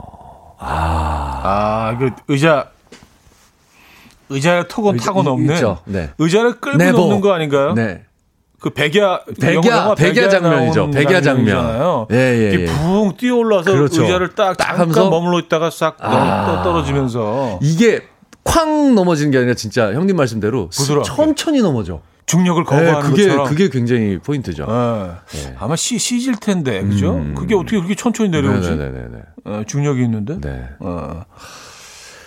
[0.59, 2.69] 아, 그 의자
[4.29, 5.79] 의자를 타고 의자- 타고 이- 넘는 있죠.
[5.87, 6.11] 네.
[6.19, 6.99] 의자를 끌고 네버.
[6.99, 7.73] 넘는 거 아닌가요?
[7.75, 8.05] 네.
[8.61, 10.91] 그 백야 백야 백야 장면이죠.
[10.93, 11.47] 백야 장면.
[11.49, 12.07] 장면이잖아요.
[12.13, 12.65] 예, 예, 예.
[12.67, 14.03] 붕 뛰어 올라서 그렇죠.
[14.03, 16.47] 의자를 딱, 딱 잠깐 하면서 머물러 있다가 싹 아.
[16.47, 18.03] 떠 떨어지면서 이게
[18.45, 21.09] 쾅 넘어지는 게 아니라 진짜 형님 말씀대로 부드럽게.
[21.09, 22.01] 천천히 넘어져.
[22.27, 23.49] 중력을 네, 거부하는 그게 것처럼.
[23.49, 24.67] 그게 굉장히 포인트죠.
[25.35, 25.39] 예.
[25.39, 25.57] 네.
[25.59, 27.17] 아마 시, 시질 텐데, 그죠?
[27.17, 27.35] 음.
[27.35, 28.71] 그게 어떻게 그렇게 천천히 내려오지?
[28.71, 29.19] 네네네네.
[29.45, 30.41] 어, 중력이 있는데?
[30.41, 30.69] 네.
[30.79, 31.25] 어.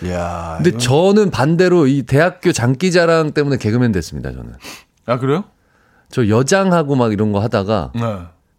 [0.04, 0.54] 이야.
[0.58, 4.30] 근데 이건- 저는 반대로 이 대학교 장기자랑 때문에 개그맨 됐습니다.
[4.32, 4.52] 저는
[5.06, 5.44] 아, 그래요?
[6.10, 8.00] 저 여장하고 막 이런 거 하다가 네.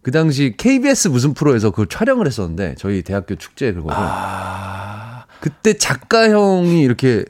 [0.01, 5.25] 그 당시 KBS 무슨 프로에서 그걸 촬영을 했었는데 저희 대학교 축제 그거를 아.
[5.39, 7.23] 그때 작가 형이 이렇게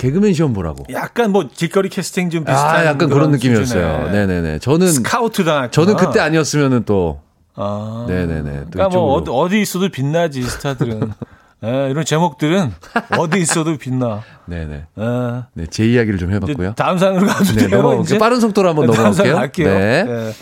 [0.00, 0.84] 개그맨 시험 보라고.
[0.92, 3.64] 약간 뭐 길거리 캐스팅 좀 비슷한 아, 약간 그런 느낌이었어요.
[4.06, 4.58] 수준의 네네 네.
[4.58, 5.70] 저는 스카우트 당했구나.
[5.70, 7.20] 저는 그때 아니었으면은 또
[7.54, 8.06] 아.
[8.08, 8.50] 네 네네.
[8.64, 9.30] 또 그러니까 뭐 어디.
[9.30, 11.12] 어디 있어도 빛나지 스타들은.
[11.62, 12.72] 예, 이런 제목들은
[13.18, 14.22] 어디 있어도 빛나.
[14.46, 14.86] 네네.
[14.98, 15.42] 예.
[15.52, 16.72] 네, 제 이야기를 좀 해봤고요.
[16.74, 18.00] 다음 사연으로 가도 네, 돼요.
[18.02, 18.16] 이제?
[18.16, 19.34] 빠른 속도로 한번 네, 넘어갈게요.
[19.34, 19.68] 갈게요.
[19.68, 20.04] 네.
[20.04, 20.32] 네.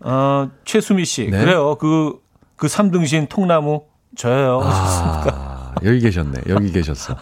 [0.00, 1.28] 어, 최수미 씨.
[1.30, 1.38] 네.
[1.38, 1.74] 그래요.
[1.74, 2.14] 그,
[2.56, 3.82] 그 삼등신 통나무
[4.16, 4.62] 저예요.
[4.64, 6.42] 아, 여기 계셨네.
[6.48, 7.16] 여기 계셨어.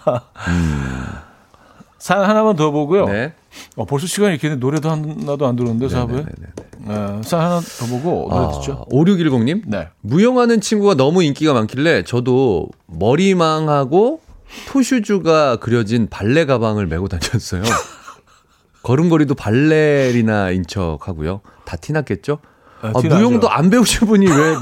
[1.98, 3.06] 사연 하나만 더 보고요.
[3.06, 3.32] 네.
[3.76, 6.16] 어, 벌써 시간이 이렇게 노래도 하나도 안 들었는데, 사부에.
[6.16, 7.16] 네네네네.
[7.16, 8.84] 네, 사연 하나 더 보고 노래 아, 듣죠.
[8.90, 9.62] 5610님.
[9.66, 9.88] 네.
[10.02, 14.20] 무용하는 친구가 너무 인기가 많길래 저도 머리망하고
[14.68, 17.62] 토슈즈가 그려진 발레 가방을 메고 다녔어요.
[18.82, 21.40] 걸음걸이도 발레리나인 척 하고요.
[21.64, 22.38] 다 티났겠죠?
[22.82, 23.00] 아, 아.
[23.00, 24.56] 무용도 안 배우신 분이 왜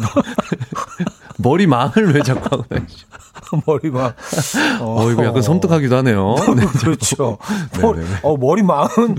[1.38, 3.06] 머리망을 왜 자꾸 하고 다니시죠?
[3.66, 4.14] 머리가.
[4.80, 6.34] 어, 이거 약간 섬뜩하기도 하네요.
[6.56, 6.66] 네.
[6.66, 7.38] 그렇죠.
[7.74, 8.16] 네, 머리, 네, 네.
[8.22, 9.16] 어, 머리 마흔.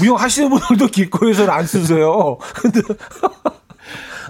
[0.00, 2.38] 무용 하시는 분들도 길거리에서는 안 쓰세요.
[2.54, 2.80] 근데.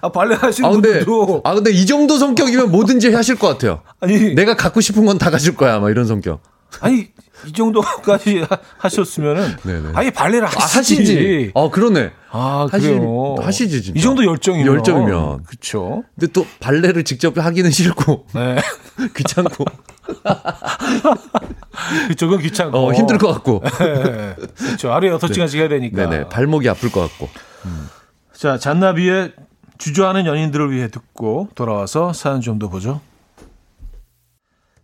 [0.03, 1.43] 아, 발레 하시는 아, 근데, 분들도.
[1.45, 3.83] 아, 근데 이 정도 성격이면 뭐든지 하실 것 같아요.
[4.01, 5.79] 아니, 내가 갖고 싶은 건 다 가질 거야.
[5.79, 6.41] 막 이런 성격.
[6.81, 7.09] 아니,
[7.47, 9.57] 이 정도까지 하- 하셨으면은.
[9.63, 9.89] 네네.
[9.95, 10.77] 아니, 발레를 아, 하시지.
[10.97, 11.51] 하시지.
[11.55, 12.11] 어, 그러네.
[12.31, 13.35] 아, 하시- 그래요.
[13.41, 13.99] 하시 지, 진짜.
[13.99, 14.75] 이 정도 열정이면.
[14.75, 15.43] 열정이면.
[15.45, 16.05] 그쵸.
[16.19, 18.57] 근데 또 발레를 직접 하기는 싫고 네.
[19.17, 19.65] 귀찮고
[22.09, 22.77] 그쪽은 귀찮고.
[22.79, 23.63] 어, 힘들 것 같고.
[23.79, 24.35] 네.
[24.57, 24.93] 그렇죠.
[24.93, 26.09] 하루에 여섯 시간씩 해야 되니까.
[26.09, 26.29] 네네.
[26.29, 27.29] 발목이 아플 것 같고.
[28.35, 29.33] 자, 잔나비의
[29.79, 33.01] 주저하는 연인들을 위해 듣고 돌아와서 사연 좀 더 보죠.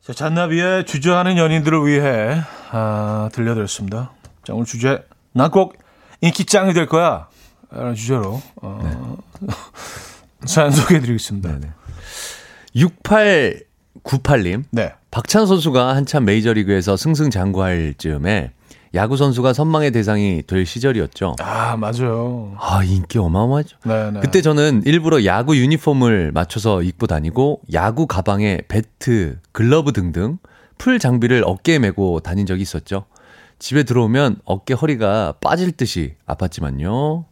[0.06, 2.40] 자, 잔나비의 주저하는 연인들을 위해
[2.70, 4.12] 아, 들려드렸습니다.
[4.44, 5.76] 자, 오늘 주제 난 꼭
[6.20, 7.28] 인기 짱이 될 거야.
[7.70, 9.18] 라는 주제로 어,
[10.46, 11.58] 사연 소개해드리겠습니다.
[11.58, 11.70] 네
[12.74, 13.62] 네.
[14.04, 14.64] 6898님.
[14.70, 14.94] 네.
[15.10, 18.52] 박찬 선수가 한참 메이저리그에서 승승장구할 즈음에
[18.96, 21.36] 야구 선수가 선망의 대상이 될 시절이었죠.
[21.40, 22.54] 아, 맞아요.
[22.58, 23.76] 아, 인기 어마어마하죠.
[23.84, 24.20] 네, 네.
[24.20, 30.38] 그때 저는 일부러 야구 유니폼을 맞춰서 입고 다니고 야구 가방에 배트, 글러브 등등
[30.78, 33.04] 풀 장비를 어깨에 메고 다닌 적이 있었죠.
[33.58, 37.24] 집에 들어오면 어깨 허리가 빠질 듯이 아팠지만요.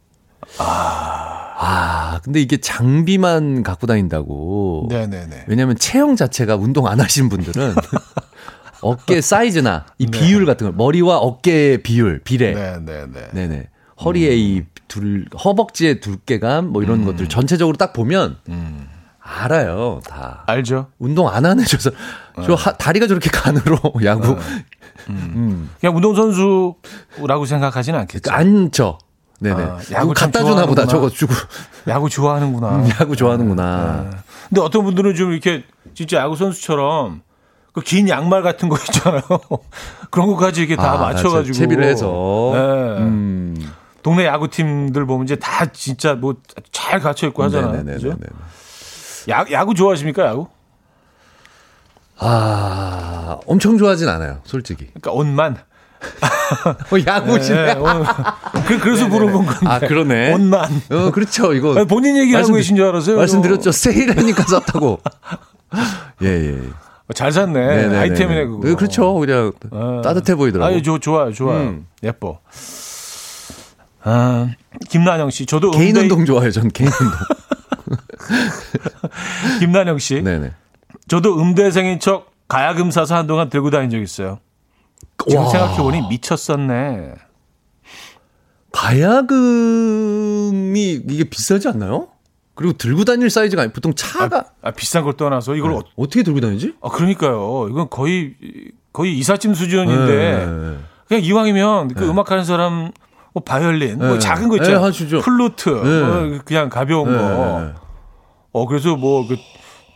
[0.59, 4.87] 아, 근데 이게 장비만 갖고 다닌다고.
[4.91, 5.45] 네네네.
[5.47, 7.75] 왜냐면 체형 자체가 운동 안 하신 분들은
[8.85, 12.53] 어깨 사이즈나 이 비율 같은 걸 머리와 어깨의 비율, 비례.
[12.55, 13.29] 네네네.
[13.33, 13.69] 네 네.
[14.05, 18.89] 허리에 이 둘, 허벅지의 두께감, 뭐 이런 것들 전체적으로 딱 보면 음.
[19.21, 20.45] 알아요, 다.
[20.47, 20.89] 알죠?
[20.99, 21.91] 운동 안 하는 저서
[22.45, 24.37] 저 하- 다리가 저렇게 가늘어 야구
[25.09, 25.71] 음.
[25.81, 28.31] 그냥 운동 선수라고 생각하진 않겠죠.
[28.31, 28.99] 안죠.
[29.41, 29.63] 네네.
[29.63, 30.87] 아, 야구 참 갖다 주나 보다.
[30.87, 31.35] 저거 주고
[31.89, 32.77] 야구 좋아하는구나.
[32.77, 34.11] 음, 야구 좋아하는구나.
[34.49, 35.65] 근데 어떤 분들은 좀 이렇게
[35.95, 37.23] 진짜 야구 선수처럼
[37.75, 39.23] 그 긴 양말 같은 거 있잖아요.
[40.11, 42.07] 그런 것까지 이렇게 다 아, 맞춰가지고 채비를 해서.
[42.55, 42.59] 네.
[43.03, 43.73] 음.
[44.03, 46.35] 동네 야구 팀들 보면 이제 다 진짜 뭐
[46.73, 47.73] 잘 갖춰 입고 하잖아요.
[47.73, 47.95] 네네네네.
[47.97, 48.17] 그죠?
[49.31, 50.47] 야, 야구 좋아하십니까 야구?
[52.19, 54.87] 아, 엄청 좋아하진 않아요, 솔직히.
[54.89, 55.57] 그러니까 옷만.
[56.93, 57.75] 어, 야구시네.
[57.75, 58.07] 네, 옷.
[58.67, 59.67] 그, 그래서 물어본 건데.
[59.67, 60.33] 아, 그러네.
[60.35, 60.83] 옷만.
[60.91, 61.55] 어, 그렇죠.
[61.55, 61.85] 이거.
[61.87, 63.17] 본인 얘기하고 말씀드- 계신 줄 알았어요.
[63.17, 63.73] 말씀드렸죠.
[63.73, 65.01] 세일하니까 샀다고.
[66.23, 66.61] 예, 예.
[67.15, 67.53] 잘 샀네.
[67.53, 67.99] 네네네네.
[67.99, 68.67] 아이템이네 그거.
[68.69, 69.13] 네, 그렇죠.
[69.15, 70.01] 그냥 어.
[70.03, 70.79] 따뜻해 보이더라고요.
[70.79, 71.61] 아, 저, 좋아요, 좋아요.
[71.61, 71.87] 음.
[72.03, 72.41] 예뻐.
[74.03, 74.49] 아,
[74.89, 76.51] 김난영 씨, 저도 개인 음대- 운동 좋아해요.
[76.51, 77.99] 전 개인 운동.
[79.61, 80.53] 김난영 씨, 네네.
[81.09, 84.39] 저도 음대생인 척 가야금 사서 한동안 들고 다닌 적 있어요.
[85.29, 85.51] 지금 와.
[85.51, 87.15] 생각해 보니 미쳤었네.
[88.73, 89.43] 가야금이
[91.09, 92.09] 이게 비싸지 않나요?
[92.55, 95.77] 그리고 들고 다닐 사이즈가 아니 보통 차가 아, 비싼 걸 떠나서 이걸 네.
[95.79, 96.75] 어, 어떻게 들고 다니지?
[96.81, 97.69] 아, 그러니까요.
[97.71, 98.35] 이건 거의
[98.93, 100.79] 거의 이삿짐 수준인데 네.
[101.09, 102.93] 그냥 이왕이면 그 음악하는 사람
[103.33, 104.19] 뭐 바이올린, 뭐 네.
[104.21, 104.93] 작은 거 네, 있잖아요.
[105.21, 106.01] 플루트, 네.
[106.03, 107.19] 뭐 그냥 가벼운 네.
[107.19, 107.73] 거.
[108.53, 109.37] 어 그래서 뭐그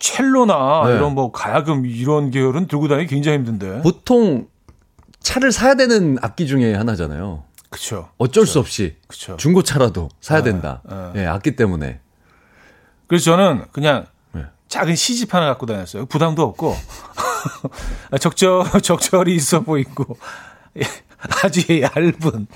[0.01, 0.97] 첼로나 네.
[0.97, 3.83] 이런 뭐 가야금 이런 계열은 들고 다니기 굉장히 힘든데.
[3.83, 4.49] 보통
[5.21, 7.45] 차를 사야 되는 악기 중에 하나잖아요.
[7.71, 8.09] 그쵸.
[8.19, 9.37] 어쩔 수 없이 그쵸.
[9.37, 10.83] 중고차라도 사야 네, 된다.
[11.15, 11.23] 네.
[11.23, 12.01] 예, 악기 때문에.
[13.09, 14.45] 그래서 저는 그냥 네.
[14.69, 16.07] 작은 시집 하나 갖고 다녔어요.
[16.07, 16.77] 부담도 없고
[18.21, 20.17] 적절 적절히 있어 보이고
[21.43, 22.47] 아주 얇은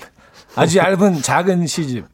[0.55, 2.05] 아주 얇은 작은 시집.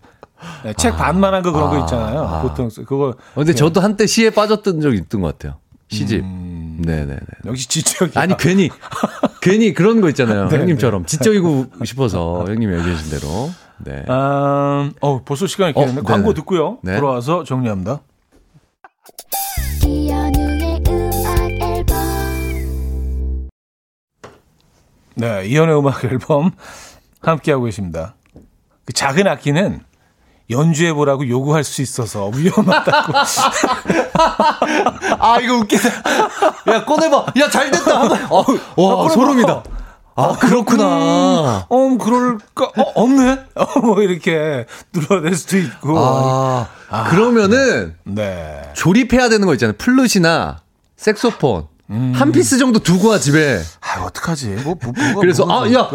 [0.63, 2.21] 네, 책 반만한 거 그런 거 있잖아요.
[2.21, 2.41] 아.
[2.41, 5.59] 보통 그거 어, 근데 저도 한때 시에 빠졌던 적이 있던 것 같아요.
[5.89, 6.21] 시집.
[6.21, 6.81] 음.
[6.81, 7.19] 네네네.
[7.45, 8.69] 역시 지적이 아니 괜히
[9.41, 10.47] 괜히 그런 거 있잖아요.
[10.47, 13.51] 네, 형님처럼 지적이고 싶어서 형님이 얘기하신 대로.
[13.79, 14.05] 네.
[14.07, 16.03] 음, 어, 벌써 시간이 이렇게 어.
[16.03, 16.79] 광고 듣고요.
[16.83, 16.95] 네.
[16.97, 18.01] 돌아와서 정리합니다.
[19.85, 21.97] 이현우의 음악 앨범
[25.15, 26.51] 네, 이연의 음악 앨범
[27.21, 28.15] 함께하고 계십니다.
[28.85, 29.81] 그 작은 악기는
[30.49, 33.13] 연주해보라고 요구할 수 있어서 위험하다고.
[35.19, 35.89] 아 이거 웃기다.
[36.73, 37.25] 야 꺼내봐.
[37.39, 38.01] 야 잘 됐다.
[38.29, 38.43] 어,
[38.77, 39.09] 와.
[39.09, 39.63] 소름이다.
[40.19, 41.65] 아 그렇구나.
[41.69, 42.65] 어, 그럴까?
[42.65, 43.39] 어, 없네?
[43.55, 45.97] 어, 뭐 이렇게 눌러낼 수도 있고.
[45.97, 46.67] 아,
[47.09, 48.61] 그러면은 네.
[48.73, 49.75] 조립해야 되는 거 있잖아요.
[49.77, 50.61] 플룻이나
[50.97, 53.61] 색소폰 한 piece 정도 두고 와 집에.
[53.81, 54.49] 아, 어떡하지?
[54.63, 55.89] 뭐, 뭐, 그래서 아 야?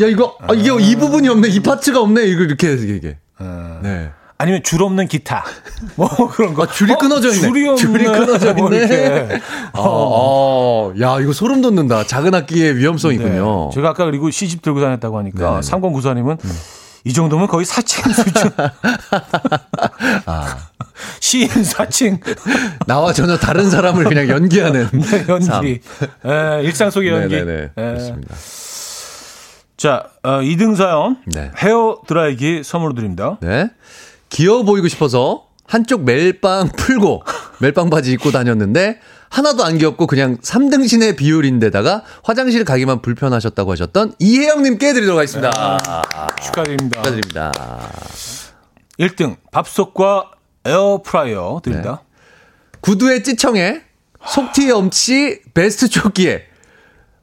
[0.00, 1.48] 야 이거 아, 이게 이 부분이 없네.
[1.48, 2.24] 이 parts가 없네.
[2.26, 3.18] 이거 이렇게 이게.
[3.82, 4.10] 네.
[4.44, 5.42] 아니면 줄 없는 기타.
[5.96, 6.64] 뭐 그런 거.
[6.64, 7.40] 아, 줄이 끊어져 있네.
[7.40, 7.80] 줄이 없네.
[7.80, 8.84] 줄이 끊어져 뭐 있네.
[8.84, 9.40] 이렇게.
[9.72, 12.04] 어, 어, 야, 이거 소름 돋는다.
[12.04, 13.70] 작은 악기의 위험성이 있군요.
[13.70, 13.74] 네.
[13.74, 15.62] 제가 아까 그리고 시집 들고 다녔다고 하니까 네네네.
[16.44, 16.58] 음.
[17.06, 18.50] 이 정도면 거의 사칭 수준.
[20.26, 20.56] 아.
[21.20, 22.20] 시인 사칭
[22.86, 25.54] 나와 전혀 다른 사람을 그냥 연기하는 삶.
[25.56, 25.80] 연기.
[26.26, 27.34] 예, 일상 속의 연기.
[27.36, 27.62] 네네네.
[27.62, 27.82] 예.
[27.82, 28.34] 그렇습니다.
[29.76, 31.18] 자, 어, 2등 사연.
[31.26, 31.50] 네.
[31.58, 33.36] 헤어 드라이기 선물로 드립니다.
[33.40, 33.68] 네.
[34.34, 37.22] 귀여워 보이고 싶어서 한쪽 멜빵 풀고
[37.60, 38.98] 멜빵 바지 입고 다녔는데
[39.30, 45.78] 하나도 안 귀엽고 그냥 3등신의 비율인데다가 화장실 가기만 불편하셨다고 하셨던 이혜영님께 드리도록 하겠습니다.
[46.42, 47.02] 축하드립니다.
[47.02, 47.52] 축하드립니다.
[48.98, 50.32] 1등 밥솥과
[50.64, 52.02] 에어프라이어 드립니다.
[52.80, 53.82] 구두에 찢청에
[54.26, 56.42] 속티 없이 베스트 조끼에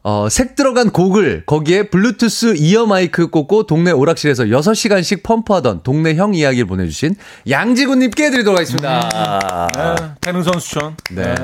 [0.03, 6.33] 어, 색 들어간 고글 거기에 블루투스 이어 마이크 꽂고 동네 오락실에서 6시간씩 펌프하던 동네 형
[6.33, 7.15] 이야기를 보내주신
[7.49, 9.67] 양지구님께 드리도록 하겠습니다.
[9.75, 10.95] 네, 태능 선수촌.
[11.11, 11.35] 네.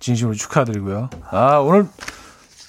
[0.00, 1.10] 진심으로 축하드리고요.
[1.30, 1.86] 아, 오늘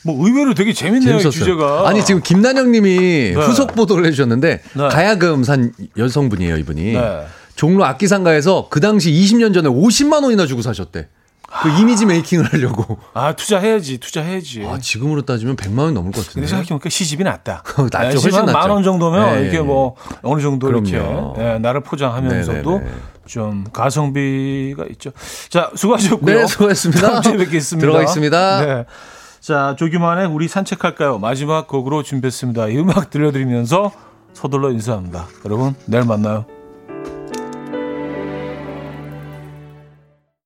[0.04, 1.18] 뭐 의외로 되게 재밌네요.
[1.18, 1.90] 주제가.
[1.90, 4.88] 아니 지금 김난영 님이 후속 보도를 해주셨는데 네.
[4.90, 7.26] 가야금 산 여성분이에요 이분이 네.
[7.56, 11.08] 종로 악기 상가에서 그 당시 20년 전에 50만 원이나 주고 사셨대
[11.62, 14.66] 그 이미지 메이킹을 하려고 아, 투자해야지, 투자해야지.
[14.66, 17.64] 아 지금으로 따지면 100만 원 넘을 것 같은데 생각해보니까 시집이 낫다.
[17.92, 18.52] 낫죠, 네, 훨씬 낫죠.
[18.52, 20.88] 만원 정도면 네, 이렇게 예, 뭐 어느 정도 그럼요.
[20.88, 22.98] 이렇게 예, 나를 포장하면서도 네, 네, 네.
[23.26, 25.12] 좀 가성비가 있죠.
[25.50, 26.36] 자, 수고하셨고요.
[26.36, 27.10] 네, 수고하셨습니다.
[27.10, 27.86] 다음 주에 뵙겠습니다.
[27.86, 28.66] 들어가겠습니다.
[28.66, 28.86] 네.
[29.40, 31.20] 자, 조규만의 우리 산책할까요?
[31.20, 32.68] 마지막 곡으로 준비했습니다.
[32.70, 33.92] 이 음악 들려드리면서
[34.34, 35.28] 서둘러 인사합니다.
[35.46, 36.46] 여러분, 내일 만나요.